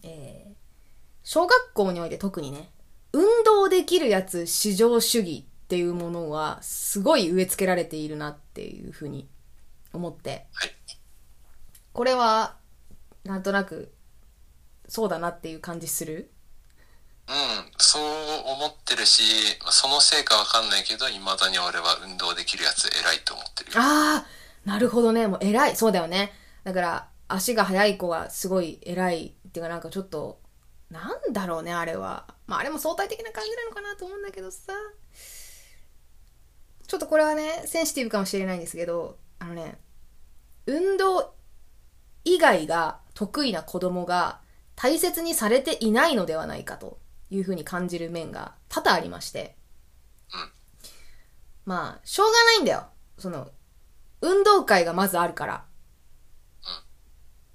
[0.03, 0.53] えー、
[1.23, 2.69] 小学校において特にね、
[3.13, 9.27] 運動できるやつ至上主義っていうものはすごい植え付けられているなっていうふうに
[9.91, 10.45] 思って、
[11.95, 12.57] これは
[13.23, 13.93] なんとなく
[14.89, 16.29] そうだなっていう感じする？
[17.29, 17.35] うん、
[17.77, 19.23] そう思ってるし、
[19.69, 23.77] そのせいかわかんないけど、未だに俺は運動できるやつ偉いと思ってるよ。
[23.79, 25.25] ああ、なるほどね。
[25.27, 25.77] もう偉い。
[25.77, 26.33] そうだよね。
[26.65, 30.41] だから、足が速い子がすごい偉いっていうかなんかちょっと、
[30.91, 32.27] なんだろうね、あれは。
[32.45, 34.73] まあ、あれも相対的な感じなのかなと思うんだけどさ。
[36.85, 39.79] ちょっとこれはね、センシティブかもしれないんですけど、あのね、
[40.67, 41.33] 運動
[42.25, 44.41] 以外が得意な子供が
[44.75, 49.55] 大切にされていないのではないかというふうに感じる面が多々ありまして。
[50.33, 50.49] うん。
[51.65, 52.87] まあ、しょうがないんだよ。
[53.17, 53.49] その、
[54.21, 55.65] 運動会がまずあるから。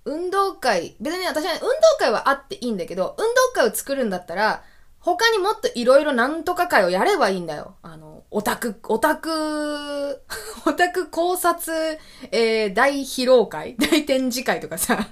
[0.04, 1.66] 運動会、別に私は、運動
[1.98, 4.64] 会はあっていいんだけど、運動会を作るんだったら、
[5.00, 7.76] 他にもっといろいろなんとか会をやればいいんだよ。
[7.82, 10.22] あの、オタク、オタク、
[10.66, 11.98] オタク考察、
[12.30, 13.76] えー、大披露会？
[13.80, 15.08] 大展示会とかさ。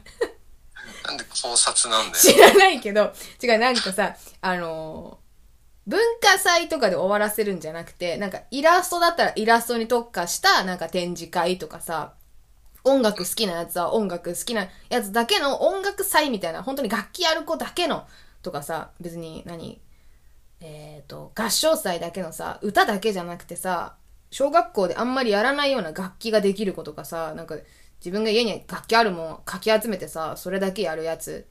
[1.06, 2.22] なんで考察なんだよ。
[2.22, 5.28] 知らないけど、違う、なんかさ、あのー
[5.88, 12.12] 文化祭とかで終わらせるんじゃなくて、なんかイラストだったらイラストに特化したなんか展示会とかさ、
[12.84, 18.06] 音楽好きなやつは音楽好きなやつだけの音楽祭みたいな、本当に楽器やる子だけの
[18.42, 19.80] とかさ、別に何？
[20.60, 23.96] えっ、と、合唱祭だけのさ、歌だけじゃなくてさ、
[24.30, 27.56] 小学校であんまりやらないような楽器ができる子とかさ、なんか
[28.00, 31.46] 自分が家に楽器あるもんかき集めてさ、それだけやるやつ。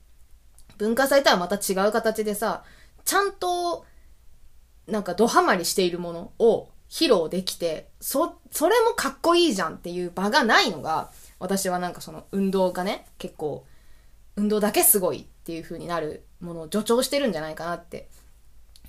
[0.77, 2.63] 文化祭とはまた違う形でさ、
[3.05, 3.85] ちゃんと、
[4.87, 13.65] なんかドハマりしているものを披露できて、そ、それもかっこいいじゃんっていう場がないのが、私はなんかその運動がね、結構、
[14.35, 18.09] 運動だけすごいっていう風になるものを助長してるんじゃないかなって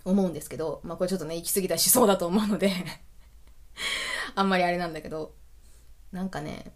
[0.04, 2.72] 思うんですけど、まあこれちょっとね、行き過ぎた思想だと思うので
[4.34, 5.32] あんまりあれなんだけど、
[6.12, 6.72] なんかね、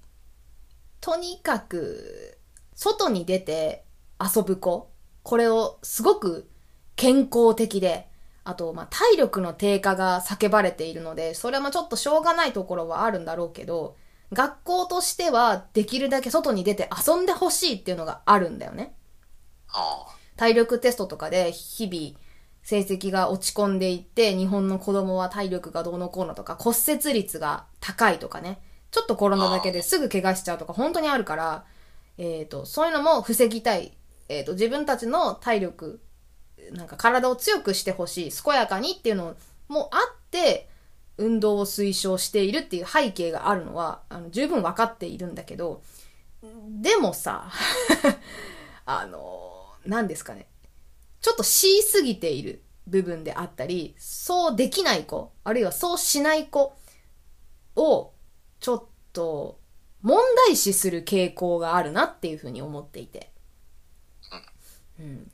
[1.00, 2.38] とにかく、
[2.74, 3.85] 外に出て
[4.20, 4.90] 遊ぶ子、
[5.22, 6.48] これをすごく
[6.96, 8.08] 健康的で、
[8.44, 13.96] あと、まあ、体力の低下が叫ばれているので、それはまあちょっとしょうがないところはあるんだろうけど、
[14.32, 18.94] 学校としてはできるだけ外に出て遊んでほしいっていうのがあるんだよね。
[19.68, 20.06] あ
[20.37, 22.18] 体力テストとかで日々
[22.62, 31.64] 成績が落ち込んでいって、日本の子供は体力がどうのこうのとか、骨折率が高いとかね、ちょっと転んだだけですぐ怪我しちゃうとか本当にあるから、
[32.18, 33.97] えっ、と、そういうのも防ぎたい。
[34.29, 36.01] えっ、と、自分たちの体力、
[36.73, 39.35] なんか体を強くしてほしい、健やかにっていうの
[39.68, 40.68] もあって、
[41.18, 45.83] 運動を推奨しているっていう背景があるのは、あの、十分分かっているんだけど、
[46.81, 47.51] でもさ、
[48.87, 49.52] あの、
[49.87, 50.47] 何ですかね。
[51.21, 56.77] ちょっとしすぎている部分であったり、そうできない子、あるいはそうしない子
[57.77, 58.12] を、
[58.61, 59.61] ちょっと、
[60.03, 60.18] 問
[60.49, 63.31] 題視する傾向があるなっていうふうに思っていて。
[64.99, 65.31] うん。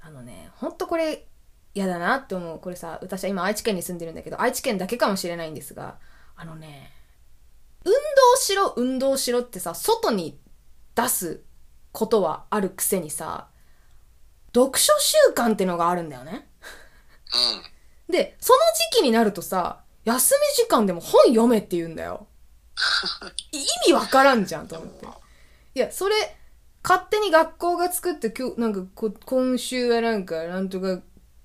[0.00, 1.26] あのね、ほんとこれ
[1.74, 2.58] 嫌だなって思う。
[2.58, 5.98] これさ、私は今愛知県に住んでるんだけど、愛知県だけかもしれないんですが、
[6.34, 6.92] あのね、
[7.84, 7.98] 運動
[8.38, 10.38] しろ、運動しろってさ、外に
[10.96, 11.42] 出す
[11.92, 13.48] ことはあるくせにさ、
[14.56, 16.48] 読書習慣ってのがあるんだよね。
[18.08, 18.12] うん。
[18.12, 18.58] で、その
[18.90, 22.26] 時期になるとさ、休み時間でも本読めって言うんだよ。
[23.52, 25.06] 意味わからんじゃんと思って。
[25.74, 26.14] いや、それ、
[26.82, 31.02] 勝手に学校が作って、今日、なんかこ、今週はなんか、なんとか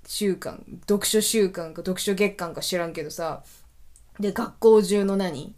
[0.07, 3.43] 週間、読書週間か読書月間か知らんけどさ、
[4.19, 5.55] で、学校中の何？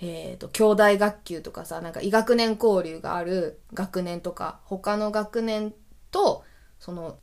[0.00, 5.74] えっ、と、兄弟学級とかさ、なんか医学年交流がある学年とか、他の学年
[6.10, 6.44] と、
[6.82, 7.20] その、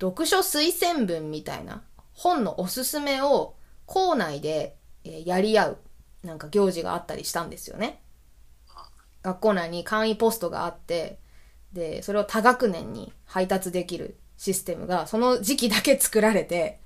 [0.00, 5.78] 読書推薦文みたいな本のおすすめを校内で、やり合う
[6.22, 8.02] なんか行事があったりしたんですよね。
[9.24, 11.18] 学校内に簡易ポストがあって、
[11.72, 16.78] で、それを多学年に配達できるシステムがその時期だけ作られて、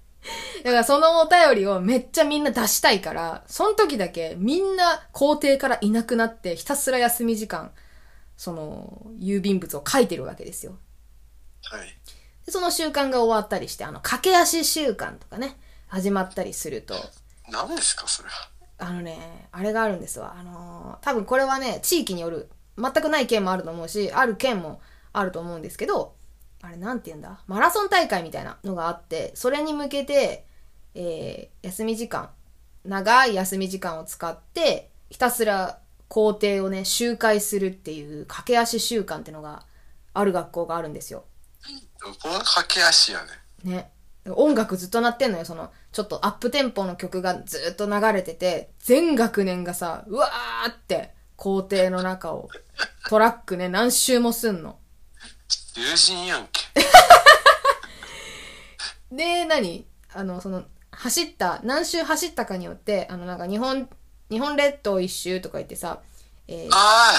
[0.64, 7.70] だからそのお便りをめっちゃみんな出したいから、その時だけみんな校庭からいなくなってひたすら休み時間、
[8.38, 10.78] その郵便物を書いてるわけですよ。
[11.70, 11.88] はい。
[12.46, 15.56] でその習慣が終わったりして、あの、駆け足習慣とかね、
[15.88, 16.94] 始まったりすると、
[17.50, 18.34] 何ですか、それは。
[18.78, 20.34] あのね、あれがあるんですわ。
[20.38, 24.80] あのー多分これはね、地域による、全くない県もあると思うし、ある県も
[25.12, 26.14] あると思うんですけど、
[26.60, 27.40] あれなんて言うんだ？
[27.46, 30.46] マラソン大会みたいなのがあって、それに向けて、
[30.94, 32.30] えー休み時間、
[32.84, 39.64] 長い休み時間を使って、ひたすら校庭をね、周回するっていう駆け足習慣っていうのが
[40.12, 41.24] ある学校があるんですよ。
[42.04, 43.20] どこが駆け足や
[43.64, 43.74] ねん。
[43.74, 43.90] ね。
[44.26, 52.48] 音楽ずっと鳴ってんのよ、その、ちょっとアップテンポの曲がずっと流れてて、全学年がさ、うわーって、校庭の中を、
[53.08, 54.78] トラックね、何周もすんの。
[55.74, 56.60] 友人やんけ。
[59.10, 59.86] で、何？
[60.12, 63.88] あの、その、走った、何周走ったかによって、あの、なんか日本、
[64.30, 66.00] 日本列島一周とか言ってさ、
[66.48, 67.12] えーあ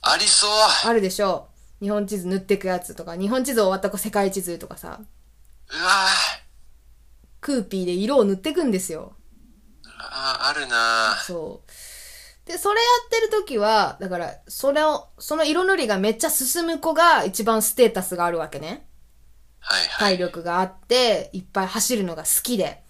[0.00, 0.50] あありそう。
[0.84, 1.47] あるでしょう。
[1.80, 6.08] 日本地図塗ってくやつとか、日本地図終わった子世界地図とかさ、うわ
[7.40, 9.14] クーピーで色を塗ってくんですよ。
[9.84, 11.70] ああ、あるなそう。
[12.48, 18.88] で、それやってる時は、だから、それを、その色塗りがめっちゃ進む子が一番ステータスがあるわけね。
[19.60, 20.16] はいはい。
[20.16, 22.82] 体力があって、いっぱい走るのが好きで。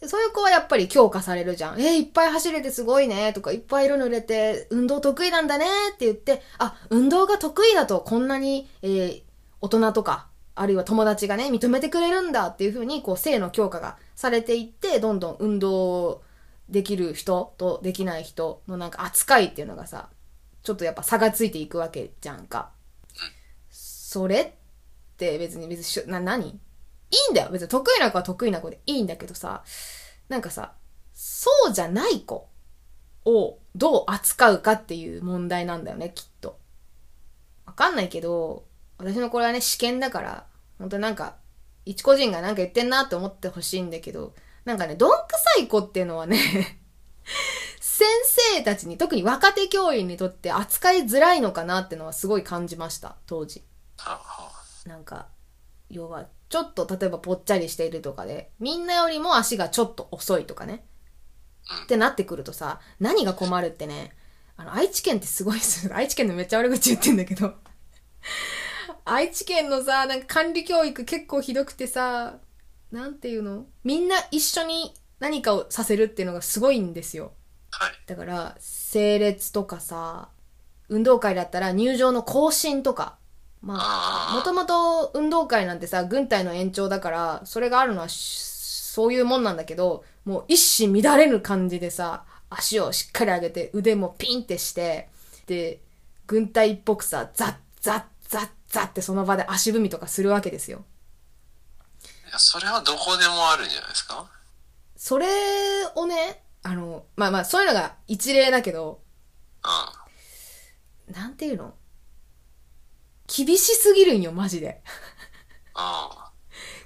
[0.00, 1.80] でそういう子はやっぱり強化されるじゃん。
[1.80, 9.22] えーいっぱい走れてすごいね、とか、いっぱい色塗れて、運動得意なんだね、って言って、あ、運動が得意だとこんなに、えー
[9.62, 16.22] 大人とか、あるいは友達がね、認めてくれるんだっていう風に、こう、性の強化がされていって、どんどん運動
[16.68, 20.10] できる人とできない人のなんか扱いっていうのがさ、
[20.62, 22.70] ちょっとやっぱ差がついていくわけじゃんか。
[23.70, 26.60] それって別に別にな、何？
[27.10, 27.50] いいんだよ。
[27.50, 29.62] 別に得意な子は得意な子でいいんだけどさ、
[30.28, 30.72] なんかさ、
[31.14, 32.48] そうじゃない子
[33.24, 36.58] をどう扱うかっていう問題なんだよね、きっと。
[37.64, 38.64] わかんないけど、
[38.98, 40.46] 私のこれはね、試験だから、
[40.78, 41.36] 本当になんか、
[41.84, 46.38] 一個人がなんか言ってんなって思ってほしいんだけど、なんかね、どんくさい子っていうのはね、
[47.80, 48.08] 先
[48.54, 53.64] 生たちに、特に若手教員にとって扱いづらいのかなってのはすごい感じました、当時。
[54.86, 55.28] なんか、
[55.88, 60.84] 要は、ちょっと例えばぽっちゃりしているとかで、みんなよりも足がちょっと遅いとかね。
[61.84, 64.12] ってなってくるとさ、何が困るってね、
[64.56, 65.90] あの、愛知県ってすごいっす。
[65.94, 67.54] 愛知県のめっちゃ悪口言ってんだけど。
[69.04, 72.38] 愛知県のさ、なんか管理教育結構ひどくてさ、
[72.92, 73.66] なんていうの？
[73.82, 77.32] みんな一緒に何かをさせるっていうのがすごいんですよ。
[77.70, 77.92] はい。
[78.06, 80.30] だから、整列とかさ、
[80.88, 83.18] 運動会だったら入場の更新とか。
[83.66, 88.38] まあ、もともと運動会なんてさ、軍隊の延長だから、それがあるのはし
[88.96, 95.08] そういうもんなんだけど、もう一糸乱れぬ感じでさ、足をしっかり上げて腕もピンってして、
[95.46, 95.80] で、
[96.28, 100.84] 軍隊っぽくさ、ザッザッザッザッってその場で足踏みとかするわけですよ。
[102.28, 104.26] いや、それはどこでもあるんじゃないですか？
[104.96, 105.26] それ
[105.96, 109.00] をね、あの、まあまあ、そういうのが一例だけど、
[111.08, 111.14] うん。
[111.14, 111.74] なんていうの？
[113.26, 114.82] 厳しすぎるんよ、マジで。
[115.74, 116.32] あ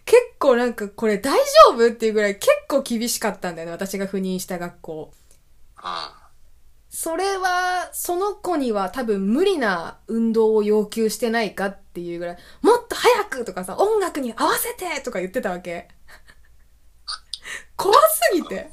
[0.04, 5.12] 結構なんかこれ大丈夫っていうぐらい結構厳しかったんだよね、私が赴任した学校。
[5.76, 6.16] あ。
[6.88, 15.88] それは、その子には多分無理な運動を要求してないかっていうぐらい、もっと早くとかさ、音楽に合わせてとか言ってたわけ。
[17.76, 18.70] 怖すぎて。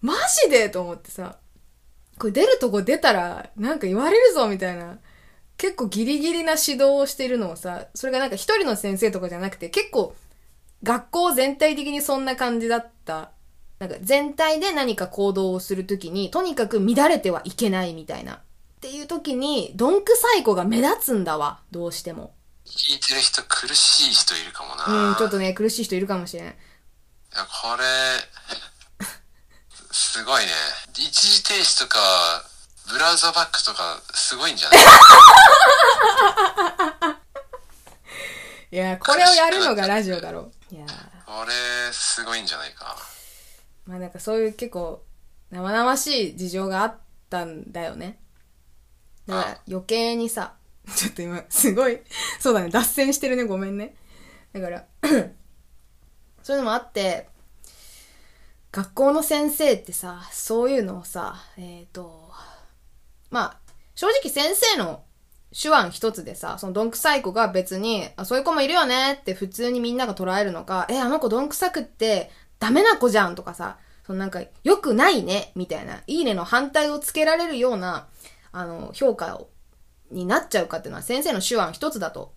[0.00, 1.40] マジでと思ってさ、
[2.18, 4.98] これ出るとこ出たらなんか言われるぞみたいな
[5.58, 10.14] 結構ギリギリな指導をしてるのをさ、それがなんか一人の先生とかじゃなくて、結構
[10.84, 13.32] 学校全体的にそんな感じだった。
[13.80, 18.34] なんか全体で何か行動をするときに、とにかく乱れてはいけないみたいな。
[18.34, 18.38] っ
[18.80, 21.60] ていう時に、どんくさい子が目立つんだわ。
[21.72, 22.34] どうしても。
[22.64, 25.10] 聞いてる人苦しい人いるかもな。
[25.10, 26.52] うん、ちょっとね、苦しい人いるかもしれない。
[26.52, 26.56] い
[27.36, 27.84] や、これ、
[29.98, 30.50] すごいね。
[30.96, 31.98] 一時停止とか、
[32.88, 34.78] ブラウザバックとか、すごいんじゃない？
[38.70, 40.74] いや、これをやるのがラジオだろう。
[40.74, 40.86] いや
[41.26, 41.52] これ、
[41.92, 42.96] すごいんじゃないか。
[43.86, 45.02] まあなんかそういう結構
[45.50, 46.96] 生々しい事情があっ
[47.28, 48.20] たんだよね。
[49.26, 50.54] だから余計にさ、
[50.94, 52.00] ちょっと今すごい、
[52.38, 53.96] そうだね、脱線してるね、ごめんね。
[54.52, 54.84] だから、
[56.42, 57.28] そういうのもあって、
[58.70, 62.30] 学校の先生ってさ、そういうのをさ、えっ、と、
[63.30, 63.56] まあ、
[63.94, 65.04] 正直先生の
[65.52, 78.08] 手腕一つでさ、そのどんくさい子が別に、あ、そういう子もいるよねって普通にみんなが捉えるのか、え、あの子どんくさくってダメな子じゃんとかさ、そのなんか良くないねみたいな、いいねの反対をつけられるような、
[78.52, 79.48] あの、評価を、
[80.10, 82.34] になっちゃうかっていうのは先生の手腕一つだと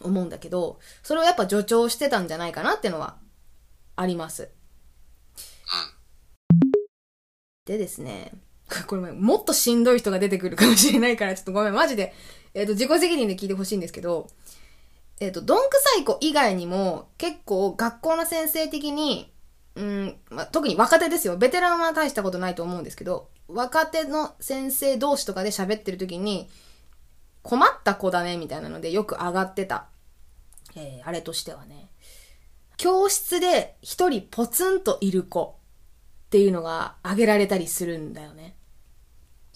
[0.00, 3.16] 思うんだけど、それをやっぱ助長してたんじゃないかなってのは
[3.96, 4.50] あります。
[7.66, 8.32] でですね、
[8.86, 12.14] これももっとしんどい人が出てくるかもしれないから、ちょっとごめん、マジで、
[12.54, 14.28] えっ、と、自己責任で聞いてほしいんですけど、
[15.20, 19.32] えっ、と、どんくさい子以外にも、結構学校の先生的に、
[19.74, 21.36] うん、まあ、特に若手ですよ。
[21.36, 26.48] ベテランは大したことないと思うんですけど、若手の先生同士とかで喋ってる時に、
[27.42, 29.86] 困った子だね、みたいなのでよく上がってた。
[30.74, 31.88] えーあれとしてはね。
[32.76, 35.55] 教室で一人ポツンといる子
[36.36, 38.54] っていうのが挙げられたりするんだよね。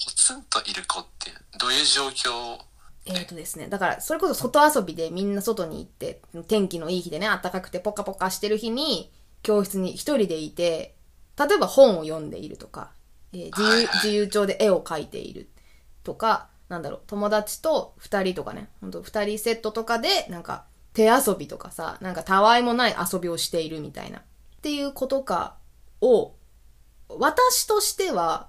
[0.03, 2.59] ポツンといる子って、どういう状況？
[3.05, 9.13] えーとですね、だから、それこそ外遊びでみんな外に行って、天気のいい日でね、暖かくてポカポカしてる日に、
[9.43, 10.97] 教室に一人でいて、
[11.39, 12.93] 例えば本を読んでいるとか、
[13.35, 15.51] えー自由、自由帳で絵を描いている
[16.03, 20.65] とか、なんだろう、友達と二人とかね、ほんと二人セットとかで、なんか、
[20.95, 24.23] 手遊びとかさ、なんかたわいもない遊びをしているみたいな、っ
[24.63, 25.57] ていう子とか
[26.01, 26.33] を、
[27.19, 28.49] 私としては、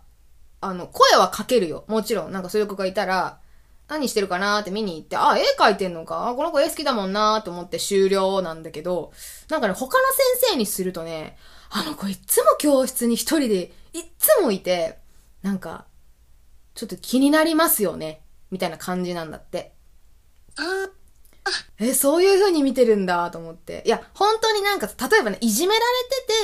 [0.59, 1.86] あの、声はかけるよ。
[1.88, 2.32] もちろん。
[2.32, 3.39] なんかそういう子がいたら、
[3.88, 6.30] 何してるかなーって見に行って、あ、絵描いてんのか？
[6.30, 9.12] あ、この子絵好きだもんなーと思って終了なんだけど、
[9.49, 10.03] なんかね、他の
[10.39, 11.38] 先生にするとね、
[11.70, 14.97] あの子いっつも教室に一人で、いっつもいて、
[15.41, 15.86] なんか、
[16.74, 18.22] ちょっと気になりますよね。
[18.49, 19.74] みたいな感じなんだって。
[21.80, 23.84] え、そういう風に見てるんだと思って。
[23.86, 25.80] いや、本当になんか、例えばね、いじめら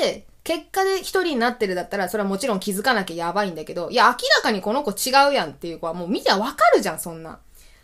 [0.01, 7.39] れてて、結果で一人になってるだったら、それはもちろん気づかなきゃやばいんだけど、いや、明らかにこの子違うやんっていう子はもう見てわかるじゃん、そんな。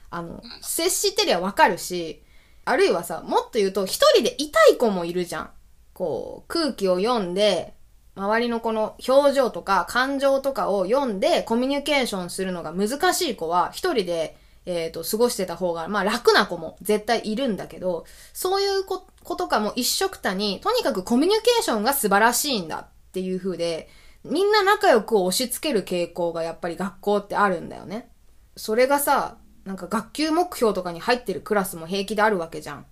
[0.09, 2.24] あの、接してりゃわかるし、
[2.64, 5.49] あるいはさ、もっと言うと、一人で痛い子もいるじゃん。
[5.93, 7.74] こう、空気を読んで、
[8.16, 23.89] 周りのこの表情とか感情とかを読んでコミュニケーションするのが難しい子は一人で、えっ、と、過ごしてた方が、まあ楽な子も絶対いるんだけど、そういう子子とかも一緒くたに、とにかくコミュニケーションが素晴らしいんだっていう風で、
[24.24, 28.09] みんな仲良く押し付ける傾向がやっぱり学校ってあるんだよね。
[28.55, 32.86] それがさ、なんか学級目標とかに入ってるクラスも平気であるわけじゃん。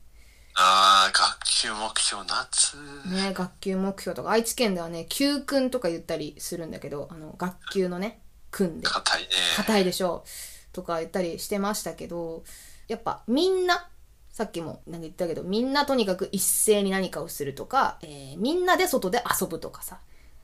[0.55, 2.75] あー、学級目標夏。
[3.09, 8.87] ね、学級目標とか、愛知県ではね、級訓とか言ったりするんだけど、あの、学級のね、訓で。
[8.87, 9.27] 硬いね。
[9.55, 10.29] 硬いでしょう。
[10.73, 12.43] とか言ったりしてましたけど、
[12.87, 13.87] やっぱみんな、
[14.29, 19.99] さっきもなんか言ったけど、みんなとにかく一斉に何かをするとか、えーみんなで外で遊ぶとかさ。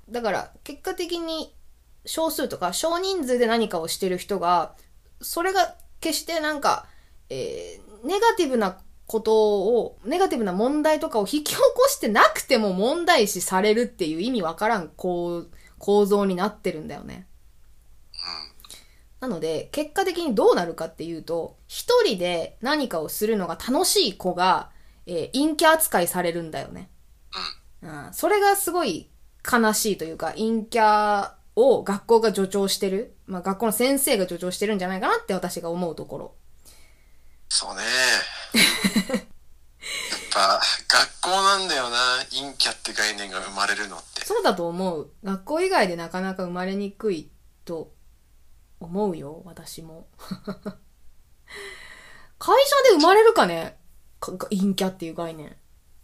[0.09, 1.53] だから、結果的に
[2.05, 4.73] 少数とか少人数で何かをしてる人が、
[5.21, 6.87] それが決してなんか、
[7.29, 15.45] えーネガティブなことを、ネガティブな問題とかを 引き起こしてなくても問題視されるっていう意味わからん構
[15.79, 17.27] 構造になってるんだよね。
[19.19, 24.69] なので、結果的にどうなるかっていうと、一人で何かをするのが楽しい子が、
[25.05, 26.89] えー陰キャ扱いされるんだよね。
[27.81, 28.09] うん。
[28.13, 29.09] それがすごい
[29.49, 33.15] 悲しいというか、陰キャを学校が助長してる。
[33.25, 36.35] まあ学校の先生が助長してるんじゃないかなって私が思うところ。
[37.49, 37.81] そうね。
[38.53, 39.21] やっ
[40.33, 41.97] ぱ、学校なんだよな。
[42.29, 44.25] 陰キャって概念が生まれるのって。
[44.25, 45.09] そうだと思う。
[45.23, 47.31] 学校以外でなかなか生まれにくい
[47.65, 47.93] と
[48.79, 50.07] 思うよ、私も。
[52.39, 53.77] 会社で生まれるかね？
[54.19, 55.55] 陰キャっていう概念。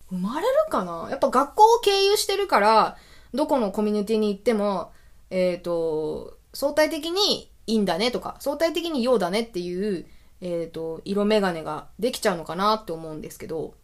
[0.09, 1.07] 生まれるかな？
[1.09, 2.97] やっぱ学校を経由してるから、
[3.33, 4.91] どこのコミュニティに行っても、
[5.29, 10.05] えっ、と、相対的にいいんだねとか、相対的に陽だねっていう、
[10.41, 13.75] えっ、と、色眼鏡ができちゃうのかなって思うんですけど、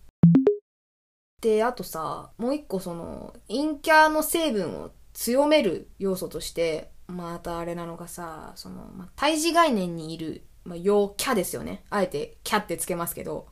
[1.41, 11.83] で、あとさ、もう一個その、陰キャの成分を強める要素として、またあれなのがさ、その、まあ、対峙概念にいる、まあ、陽キャですよね。
[11.89, 13.47] あえて、キャってつけますけど。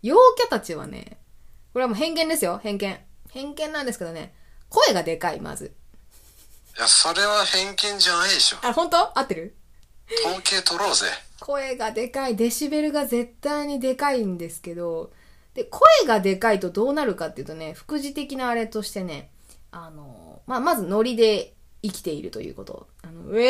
[0.00, 1.18] 陽キャたちはね、
[1.72, 2.98] これはもう偏見ですよ、偏見。
[3.30, 4.32] 偏見なんですけどね、
[4.68, 5.74] 声がでかい、まず。
[6.76, 8.58] いや、それは偏見じゃないでしょ。
[8.62, 9.18] あ、本当？
[9.18, 9.56] 合ってる？
[10.24, 11.06] 統計取ろうぜ。
[11.40, 15.12] 声がでかい、デシベルが絶対にでかいんですけど、
[15.54, 19.30] で、声がでかいとどうなるかっていうとね、副次的なあれとしてね、
[19.72, 22.88] あの、まあ、まずノリで生きているということ。
[23.02, 23.40] あの、ウェー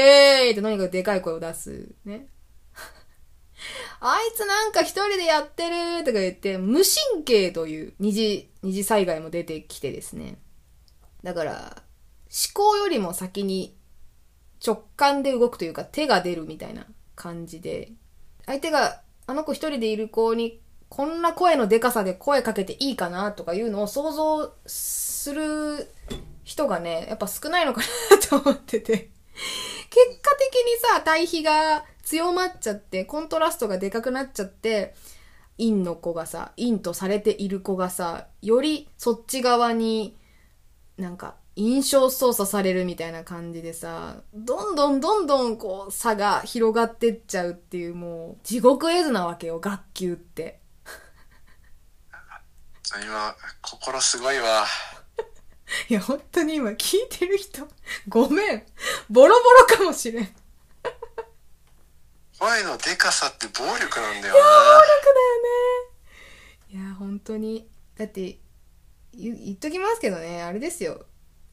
[0.47, 1.89] イってとにかでかい声を出す。
[2.05, 2.29] ね。
[4.01, 10.39] あいつなんか一人でやってるとか言って、無神経という二次、二次災害も出てきてですね。
[11.23, 11.83] だから、
[12.29, 13.77] 思考よりも先に
[14.65, 17.93] 直感で動くというか手が出るみたいな感じで、
[18.47, 25.91] 相手があの子一人でいる子にこんな声のでかさで声かけていいかなとかいうのを想像する
[26.49, 29.11] 人がね、やっぱ少ないのかなと思ってて。
[29.91, 34.95] 結果的にさ、対比が強まっちゃって、コントラストがでかくなっちゃって、
[35.59, 40.17] 陰の子がさ、陰とされている子がさ、よりそっち側に
[40.97, 50.61] なんか印象操作されるみたいな感じでさ、どんどんどんどんこう差が広がってっちゃうっていうもう地獄絵図なわけよ、学級って。
[53.03, 54.65] 今、心すごいわ。
[55.89, 57.69] いや、本当に今聞いてる人、
[58.09, 58.63] ごめん。
[59.11, 60.29] ボロボロかもしれん。
[62.39, 64.43] 声のでかさって暴力なんだよ暴力だよ
[66.71, 66.85] ね。
[66.85, 67.69] いや、本当に。
[67.97, 68.39] だって、
[69.13, 71.05] 言言っときますけどね、あれですよ。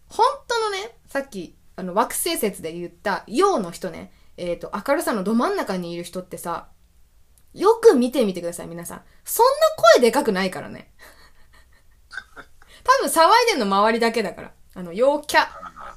[0.08, 6.70] 本当のね、さっき、あの、惑星説で言った、陽の人ね、えっ、と、明るさのど真ん中にいる人ってさ、
[7.54, 9.02] よく見てみてください、皆さん。
[9.24, 9.52] そんな
[9.96, 10.92] 声でかくないからね。
[12.86, 14.52] 多分騒いでんの周りだけだから。
[14.78, 15.48] あの、陽キャ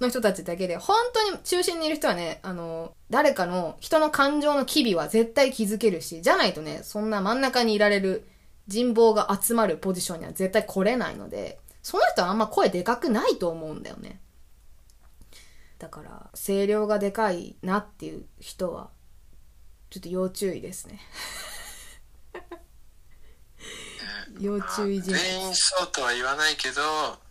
[0.00, 8.26] の人たちだけで、本当に中心にいる人はね、あの、誰かの人の感情の機微は絶対気づけるし、じゃないとね、そんな真ん中にいられる
[8.68, 14.20] 人望が集まるポジションには絶対来れないので、その人はあんま声でかくないと思うんだよね。
[15.78, 18.90] だから、声量がでかいなっていう人は、
[19.90, 21.00] ちょっと要注意ですね。
[24.40, 25.18] 要注意人物。
[25.18, 26.82] 全員そうとは言わないけど、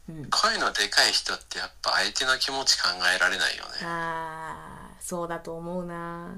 [0.10, 3.70] うん声のでかい人ってやっぱ相手の気持ち考えられないよね。
[3.84, 6.34] あー、そうだと思うな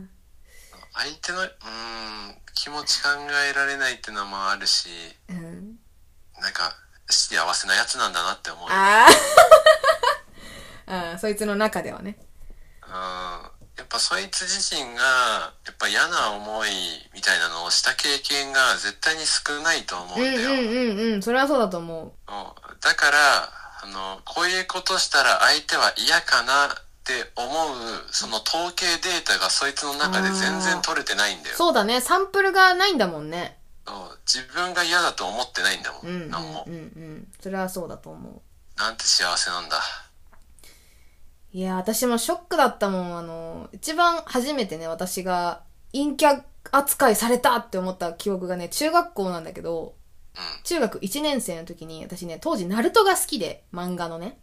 [0.93, 3.09] 相手の、うーん、気持ち考
[3.49, 4.89] えられないってのもあるし、
[5.29, 5.77] うん。
[6.41, 6.73] なんか、
[7.07, 8.67] 幸せなやつなんだなって思う。
[8.69, 12.17] あー あー、そいつの中ではね。
[12.83, 12.91] うん
[13.79, 16.69] やっぱそいつ自身が、やっぱ嫌な思い
[17.15, 20.51] みたいなのをした経験が絶対に少ないと思うだよ。
[20.51, 21.23] うんんうんうんうん。
[21.23, 22.11] それはそうだと思う。
[22.27, 23.49] だから、
[23.81, 26.69] あの、こういうことしたら相手は嫌かなっ
[27.05, 27.47] て思う、
[28.11, 31.55] その統計データがそいつの中で全然取れてないんだよ。
[31.55, 32.01] そうだね。
[32.01, 33.55] サンプルがないんだもんね。
[34.27, 36.01] 自分が嫌だと思ってないんだもん。
[36.03, 36.73] うんうんうん。
[36.75, 36.79] う
[37.15, 37.27] ん。
[37.39, 38.41] それはそうだと思う。
[38.77, 39.81] なんて幸せなんだ。
[41.51, 43.17] いや、私もショックだったもん。
[43.17, 49.95] あの、一番初めてね、私が陰キャ扱いされたって思った記憶がね、中学校なんだけど、
[50.35, 50.63] うん。
[50.63, 54.39] 中学1年生の時に、私ね、当時ナルトが好きで、漫画のね。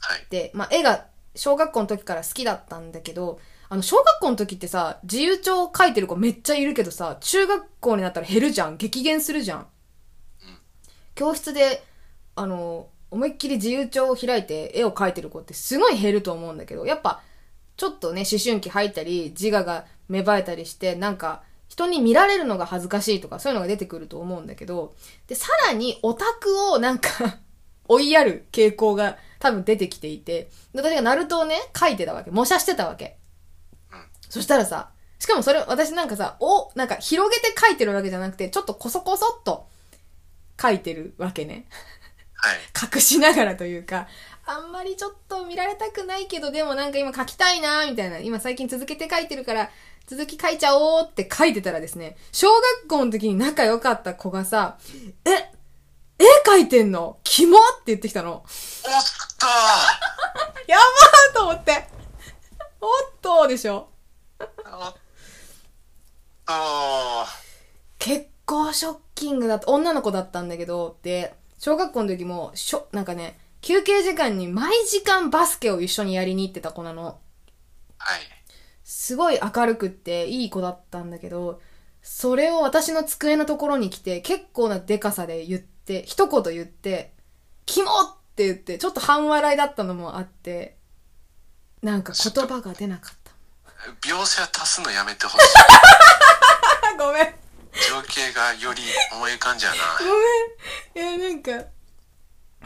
[0.00, 0.26] はい。
[0.30, 3.38] で、まあ、絵が小学校の時から好きだったんだけど、
[3.68, 8.76] あの、小学校の時ってさ、自由帳書いてる子めっちゃいるけどさ、中学校になったら減るじゃん。
[8.76, 9.66] 激減するじゃん。
[11.14, 11.84] 教室で、
[12.34, 17.20] あの、思いっきり自由帳を開いて絵を描いてる子ってすごい減ると思うんだけど、やっぱ、
[17.76, 24.94] ちょっとね、思春期入ったり、自我が芽生えたりして、なんか、人に見られるのが恥ずかしいとか、そういうのが出てくると思うんだけど、
[25.26, 27.38] で、さらにオタクをなんか
[27.86, 32.30] 追いやる傾向が多分出てきていて、私がナルトをね、書いてたわけ。
[32.30, 33.18] 模写してたわけ。
[34.30, 39.68] そしたらさ、しかもそれ、私なんかさ、お、なんか広げて書いてるわけじゃなくて、ちょっとコソコソっと
[40.60, 41.66] 書いてるわけね。
[42.42, 42.58] はい。
[42.94, 44.08] 隠しながらというか、
[44.44, 49.70] あんまりちょっと見られたくないけど、でもなんか今書きたいなみたいな、今最近続けて書いてるから、
[50.06, 54.78] 続き書いちゃおうって書いてたらですね、小学校の時に仲良かった子がさ、
[55.24, 55.52] え、
[56.18, 57.18] 絵描いてんの？
[57.22, 58.32] キモって言ってきたの。
[58.32, 58.42] おっ
[59.38, 59.46] と
[60.66, 61.86] やばーと思って。
[62.80, 62.90] おっ
[63.20, 63.88] とでしょ
[64.40, 64.48] おっ
[66.46, 66.52] と
[67.98, 69.68] 結構ショッキングだった。
[69.68, 77.20] 女の子だったんだけど、で、小学校の時も、しょ、なんかね、休憩時間に毎時間バスケを一緒にやりに行ってた子なの。
[77.98, 78.20] はい。
[78.82, 81.60] すすごい明るくっていい子だったんだけど、
[82.02, 87.12] それを私の机のところに来て、結構なデカさで言って、一言言って、
[87.64, 90.76] キモって言って、ちょっと半笑いだったのもあって、
[91.80, 93.32] なんか言葉が出なかった。
[94.04, 95.46] 描写足すのやめてほしい。
[96.92, 97.34] あ、ごめん。
[97.72, 99.82] 情景がより思い浮かんじゃうな。
[99.98, 101.18] ごめん。
[101.18, 101.66] いや、なんか、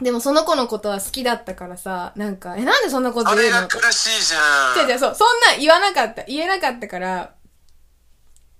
[0.01, 3.61] でもその子のことは好きだったからさ、なんか、え、なんでそんなこと言うの？
[3.61, 4.87] が苦しいじゃん。
[4.87, 6.23] 違う違う、そう、そんなん言わなかった。
[6.23, 7.35] 言えなかったから、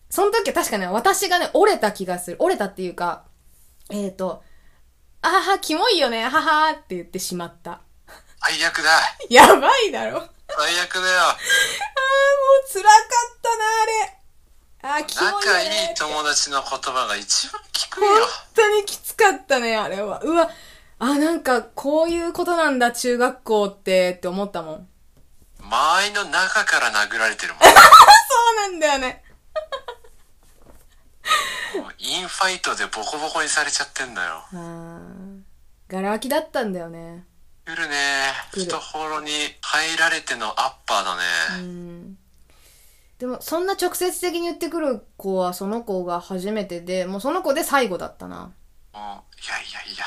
[0.09, 2.37] その時は確かね、私がね、折れた気がする。
[2.39, 3.25] 折れたっていうか、
[3.89, 4.41] えっ、ー、と、
[5.21, 7.81] あはは、キモいよね、ははって言ってしまった。
[8.41, 8.89] 最悪だ。
[9.29, 10.17] やばいだろ。
[10.17, 11.05] あー、もう最悪だよ。
[12.71, 14.17] 辛かったな、あれ。
[14.89, 15.87] あー、キモいよ仲ね。
[15.89, 18.25] いい友達の言葉が一番効く本よ。
[18.55, 20.19] 当にきつかったね、あれは。
[20.23, 20.49] うわ、
[20.99, 24.87] あ、なんか、こういうことなんだ、中学校って、って思ったもん。
[25.59, 27.63] 周りの中から殴られてるもん。
[27.67, 27.69] そ
[28.53, 29.23] うなんだよね。
[31.75, 34.45] もうインファイトでボコボコにされちゃってんだよ。
[35.89, 37.25] ガラ空きだったんだよね。
[37.65, 38.33] 来るね。
[38.51, 39.31] 懐に
[39.61, 41.23] 入られてのアッパーだね。
[41.59, 41.86] うん
[43.19, 48.37] でも、そんな直接的に言ってくる子は、その子が初めてで、もうその子で最後だったな。
[48.37, 48.51] もう、
[48.95, 49.23] いやい
[49.73, 50.05] やいや。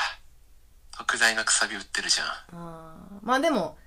[0.97, 2.27] 特大のくさび売ってるじゃん。
[2.57, 3.77] あーまあでも、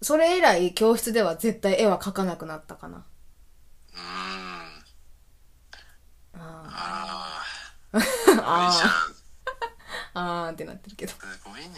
[0.00, 3.04] それ以来、教室では絶対絵は描かなくなったかな。
[3.92, 4.00] うーん。
[6.40, 7.42] あ
[7.92, 8.00] あーあ。
[8.00, 8.50] すごいじゃん。
[10.14, 11.12] あーってなってるけど。
[11.12, 11.68] すごいね。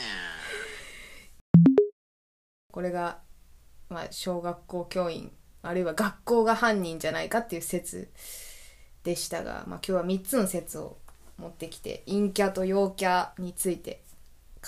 [2.71, 3.19] これが、
[3.89, 5.33] まあ、小学校教員、
[5.63, 8.11] あるいは学校が犯人じゃないかっていう説
[9.05, 10.97] でしたが、まあ今日は3つの説を
[11.39, 14.03] 持ってきて、陰キャと陽キャについて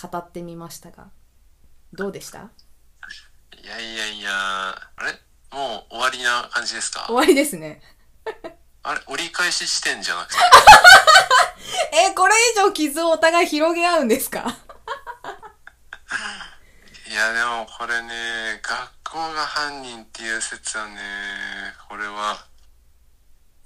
[0.01, 1.09] 語ってみましたが、
[1.92, 2.38] どうでした？
[3.62, 4.30] いやいやいや。
[4.70, 5.12] あれ？
[5.57, 7.05] もう終わりな感じですか？
[7.07, 7.80] 終わりですね。
[8.82, 9.01] あれ？
[9.07, 10.38] 折り返し地点じゃなくて？
[12.11, 14.40] え、これ以上傷をお互い広げ合うんですか？
[17.09, 20.97] いやでもこれね、学校が犯人っていう説はね、
[21.89, 22.35] これは、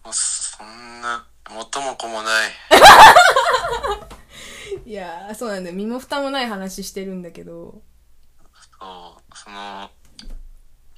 [0.04, 2.50] もうそんな、元も子もない。
[4.84, 5.76] いやー、そうなんだよ。
[5.76, 7.80] 身も蓋もない話してるんだけど。
[8.78, 9.90] そう、その、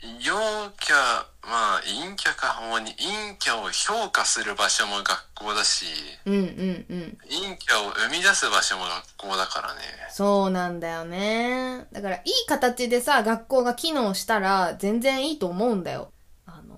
[0.03, 0.35] 陽
[0.81, 0.97] キャ、
[1.43, 5.85] まあ、陰キャか、主に陰キャを評価する場所も学校だし、
[6.25, 7.19] うんうんうん。
[7.29, 8.85] 陰キャを生み出す場所も
[9.19, 9.81] 学校だからね。
[10.11, 11.87] そうなんだよね。
[11.93, 16.13] だから、いい形でさ、学校が機能したら、全然いいと思うんだよ。
[16.47, 16.77] あの、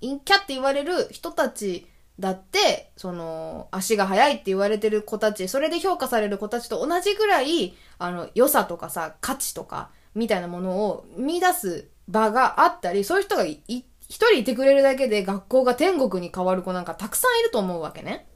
[0.00, 1.86] 陰キャって言われる人たち
[2.18, 18.26] だって、その、足が速いって言われてる子たち、それで評価される子たちと同じぐらい、あの、良さとかさ、価値とか、みたいなものを見出す場があったり、そういう人がいい一人いてくれるだけで学校が天国に変わる子なんかたくさんいると思うわけね。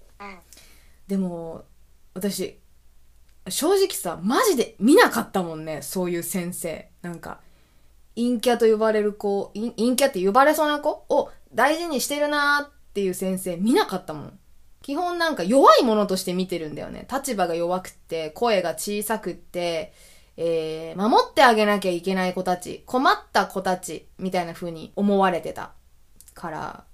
[1.09, 1.65] でも、
[2.15, 2.59] 私、
[3.49, 6.89] 正直さ、マジで見なかったもんね、そういう先生。
[7.01, 7.41] なんか、
[8.15, 14.39] 陰キャと呼ばれる子、陰陰キャって呼ばれそうな子を大事にしてるなーっていう先生見なかったもん。
[14.83, 17.07] 基本なんか弱いものとして見てるんだよね。
[17.11, 19.93] 立場が弱くって、声が小さくって、
[20.37, 25.73] えー、守ってあげなきゃいけない子たち、困った子たち、みたいな風に思われてた。
[26.35, 26.85] から、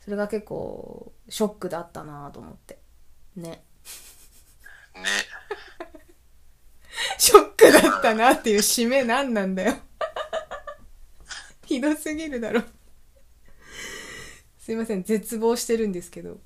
[0.00, 2.78] それが結構、ショックだったなと思って。
[3.36, 3.50] ね。
[3.50, 3.62] ね。
[7.18, 9.76] ショックだったなっていう締め何なんだよ。
[11.66, 12.62] ひどすぎるだろ。
[14.58, 16.38] すいません、絶望してるんですけど。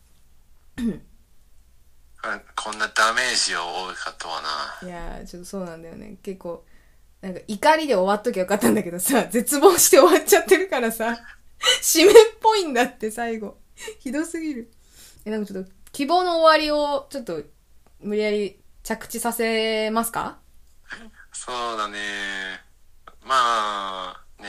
[2.23, 4.43] あこんなダメージを負うかとは
[4.83, 4.89] な。
[4.89, 6.17] いやー、ちょっとそうなんだよね。
[6.23, 6.65] 結構、
[7.23, 11.19] なんか怒りで終わっときゃよかったんだけどさ、 絶望して終わっちゃってるからさ、
[11.83, 13.59] 締めっぽいんだって最後。
[14.01, 14.71] ひどすぎる。
[15.25, 17.43] え、なんかちょっと、希望の終わりを、ちょっと、
[18.01, 20.39] 無理やり着地させますか？
[21.33, 21.99] そうだね。
[23.23, 24.49] まあ、ね。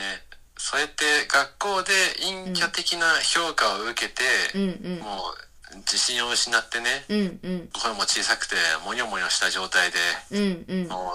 [0.56, 4.22] そうやって学校で陰キャ的な評価を受けて、
[4.54, 4.98] うんうん。
[5.00, 5.34] もう
[5.76, 7.68] 自信を失ってね、うんうん。
[7.72, 9.98] 声も小さくて、もにょもにょした状態で、
[10.30, 10.88] うんうん。
[10.88, 11.14] も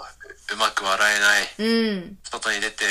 [0.49, 1.20] ううまく笑え
[1.64, 2.18] ない、うん。
[2.24, 2.86] 外に出て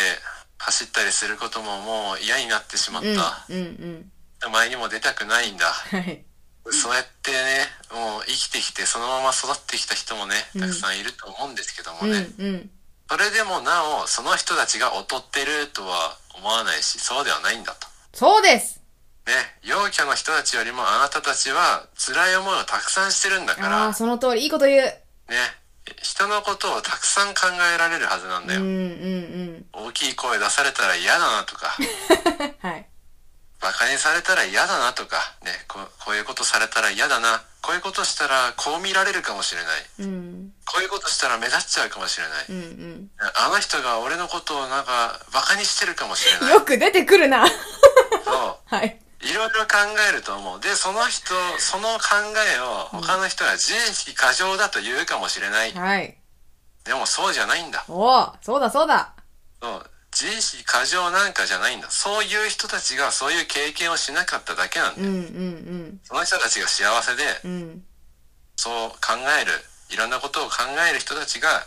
[0.58, 3.16] 走ったりすることももう嫌になってしまっうん。
[3.16, 3.46] た。
[3.48, 4.52] うんうん。
[4.52, 5.66] 前にも出たくないんだ。
[5.66, 6.24] はい。
[6.70, 12.70] そうやってね、もう生きてきてそのまま育ってきた人もね、うんたくさんいると思うんですけどもうんね、うん。
[13.08, 17.86] それでもなお、その人たちが劣ってるとは思わないし、そうではないんだと。
[18.12, 18.80] そうです
[19.26, 19.32] ね、
[19.64, 24.82] 陽キャの人たちよりもあなたたちは辛い思いをたくさんしてるんだかあらあ、、その通り、いいこと言う。
[24.82, 24.94] ね、
[26.00, 27.40] 人のことをたくさん考
[27.74, 28.64] えられるはずなんだうんよ。
[28.64, 31.76] うん大きい声出されたら嫌だなとか、
[32.62, 32.70] うん。
[32.70, 32.86] はい。
[33.60, 39.66] バカにされたら嫌だなとか、ね、こうこういうことされたら嫌だな、こういうことしたらこう見られるかもしれな
[40.06, 40.06] い。
[40.06, 40.52] うん。
[40.66, 42.44] こういうことしたら目立っちゃうかもしれない。
[42.50, 43.10] うんうん。
[43.18, 46.54] あの人が俺のことをなんかバカにしてるかもしれない。
[46.54, 47.48] よく出てくるな。
[48.24, 49.00] そ はい。
[49.26, 49.30] う。
[49.30, 49.76] いろいろ考
[50.08, 50.60] えると思う。
[50.60, 55.72] で、その人、その考えを他の人が自意識過剰だと言うかもしれない。
[55.72, 56.16] はい。
[56.84, 57.84] でもそうじゃないんだ。
[57.88, 59.12] おおそうだそうだ。
[59.60, 59.90] そう。
[60.12, 61.90] 自意識過剰なんかじゃないんだ。
[61.90, 65.08] そういう人たちがそういう経験をしなかっただけなんだよ。
[65.08, 67.50] うんうんその人たちが幸せで、うん。
[67.50, 67.84] うん。
[68.56, 69.52] そう考える、
[69.90, 70.56] いろんなことを考
[70.88, 71.66] える人たちが、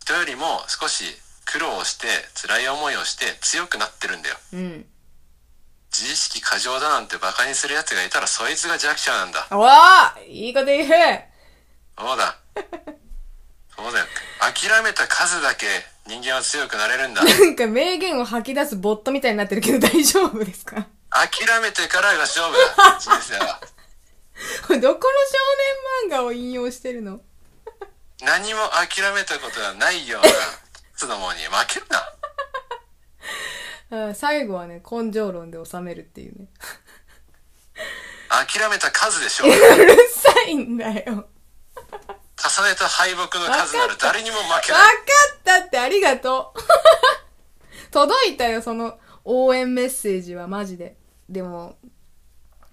[0.00, 1.04] 人よりも少し
[1.46, 4.36] 苦労をして、辛い思いをして強くなってるんだよ。
[4.52, 4.86] うん。
[5.92, 9.46] 自意識過剰だなんて馬鹿にする奴がいたらそいつが弱者なんだ。
[9.50, 9.66] おお
[10.28, 10.88] いいこと言う
[11.98, 12.36] そうだ。
[13.76, 14.06] そうだよ。
[14.40, 15.66] 諦めた数だけ
[16.06, 17.22] 人間は強くなれるんだ。
[17.26, 20.86] なんか名言を吐き出すボットみたいになってるけど大丈夫ですか？
[21.10, 22.98] 諦めてからが勝負だ。
[23.00, 23.60] 人生は。
[24.66, 27.20] これどこの少年漫画を引用してるの？
[28.22, 30.28] 何も諦めたことがないような、
[30.96, 31.98] つどもに負けるな。
[33.90, 36.46] あ最後はね、根性論で収めるっていうね。
[38.28, 39.48] 諦めた数でしょう。
[39.48, 39.52] う
[39.84, 41.26] るさいんだよ。
[42.42, 44.96] 重ねた敗北の数なら誰にも負けわかない。
[44.96, 45.00] っ
[45.44, 46.60] たってありがとう。
[47.90, 50.96] 届いたよ、その応援メッセージはマジで。
[51.28, 51.76] でも、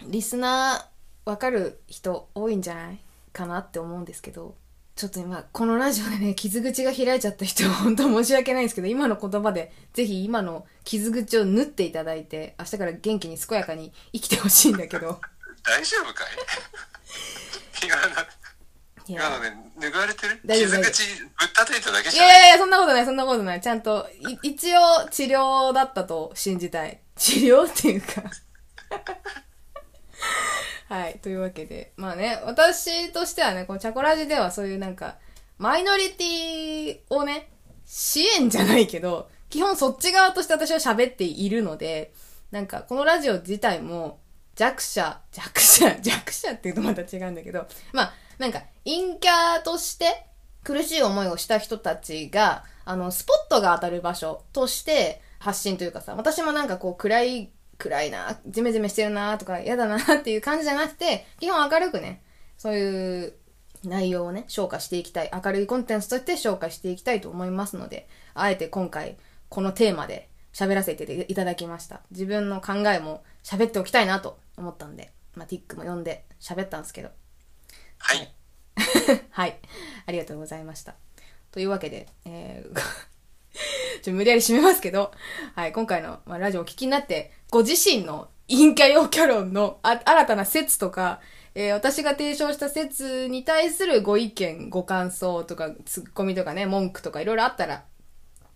[0.02, 3.00] リスナーわかる人多いんじゃない？
[3.34, 4.56] かなって思うんですけど、
[4.98, 15.22] ちょっと今、このラジオでね、傷口が開いちゃった人は本当申し訳ないんですけど、今の言葉でぜひ今の傷口を縫っていただいて、明日から元気に健やかに生きてほしいんだけど。
[15.64, 16.28] 大丈夫かい？
[17.86, 18.10] 今の、い
[19.08, 20.42] 今のね、拭われてる？
[20.48, 23.62] 傷口ぶったたいただけいじゃないやいやいや、そんなことない、そんなことない。
[23.62, 27.00] ちゃんと、い一応治療だったと信じたい。
[27.16, 28.24] 治療っていうか。
[30.88, 31.20] はい。
[31.20, 35.18] というわけで、まあね、私としてはね、このチャコラジではそういうなんか、
[35.58, 37.50] マイノリティをね、
[37.86, 42.14] 支援じゃないけど、基本そっち側として私は喋っているので、
[42.52, 44.20] なんかこのラジオ自体も
[44.56, 50.26] 弱者、弱者、 弱者っていうとまた違うんだけど、まあ、なんか陰キャとして
[50.64, 62.22] 苦しい思いをした人たちが、あの、スポットが当たる場所として発信というかさ、私もなんかこう暗い、暗いな、ジメジメしてるなとか嫌だなっていう感じじゃなくて、基本明るくね、
[62.58, 63.34] そういう
[63.84, 65.32] 内容をね、消化していきたい。
[65.34, 69.18] 明るいコンテンツとして消化していきたいと思いますので、あえて今回、
[69.50, 72.02] このテーマで喋らせていただきました。
[72.12, 77.10] 自分の考えも喋っておきたいなと思ったんで、まあ、ティックも読んで喋ったんですけど、
[78.00, 78.34] はい。
[79.30, 79.60] はい。
[80.06, 80.96] ありがとうございました。
[81.52, 83.08] というわけで、えー
[84.08, 85.12] ちょ無理やり締めますけど、
[85.54, 91.20] はい、今回の、まあ、ラジオをお聞きになって、ご自身の陰キャ陽キャ論のあ新たな説とか、
[91.56, 97.84] えー私が提唱した説に対するご意見、ご感想とか、ツッコミとかね、文句とかいろいろあったら、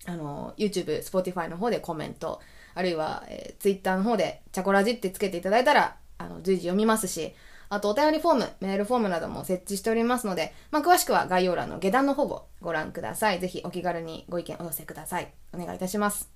[0.06, 2.40] あの、YouTube、Spotify の方でコメント、
[2.74, 7.34] あるいは、えー Twitter の方で、チャコラジってつけていただいたら、あの、随時読みますし、
[7.74, 13.40] あと、お便りフォーム、メールフォームなども設置しておりますので、まあ、詳しくは概要欄の下段の方をご覧ください。
[13.40, 15.34] ぜひお気軽にご意見お寄せください。
[15.54, 16.30] お願いいたします。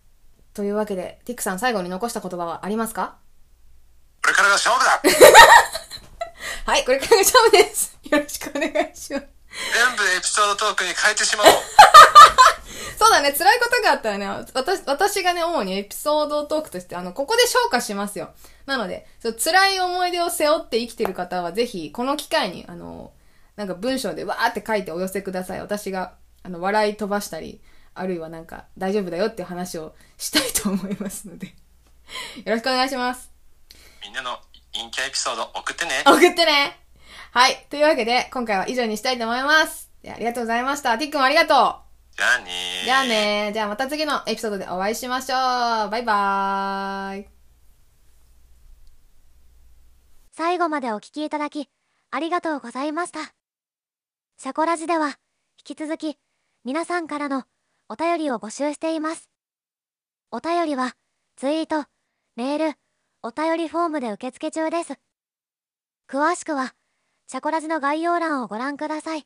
[0.53, 3.17] というわけで、ティックさん最後に残した言葉はありますか？
[4.23, 5.01] これからが勝負だ
[6.71, 7.97] はい、これからが勝負です。
[8.09, 9.09] よろしくお願いします。
[9.11, 9.21] 全部
[10.17, 11.49] エピソードトークに変えてしまおう
[12.97, 18.33] そうだね、辛いことがあったらね、私、私がね、主にエピソードトークとして、あの、ここで消化しますよ。
[18.65, 23.11] なので、そう辛い思い出を背負って生きてる方は、ぜひ、この機会に、あの、
[23.55, 25.61] なんか文章でわーって書いてお寄せください。
[25.61, 27.61] 私が、あの、笑い飛ばしたり、
[27.93, 31.47] あるいはなんか、大丈夫だよっていう話をしたいと思いますので。
[32.43, 33.31] よろしくお願いします。
[34.03, 34.39] みんなの
[34.73, 36.79] 陰キャエピソード送ってね送ってね
[37.31, 37.65] はい。
[37.69, 39.89] というわけで、今回は以上にしたいと思います。
[40.01, 40.97] でありがとうございました。
[40.97, 41.84] ティックもありがとう。
[42.17, 45.35] じゃあねーじゃあねじゃあまた次のエピソードでお会いしましょ
[45.87, 45.89] う。
[45.89, 47.27] バイバーイ。
[50.31, 51.69] 最後までお聞きいただき、
[52.11, 53.19] ありがとうございました。
[54.37, 55.17] シャコラジでは、
[55.57, 56.17] 引き続き、
[56.63, 57.43] 皆さんからの
[57.89, 59.29] お便りを募集しています。
[60.31, 60.93] お便りは、
[61.37, 61.85] ツイート、
[62.35, 62.77] メール、
[63.23, 64.99] お便りフォームで受付中です。
[66.09, 66.75] 詳しくは、
[67.27, 69.25] シャコラジの概要欄をご覧ください。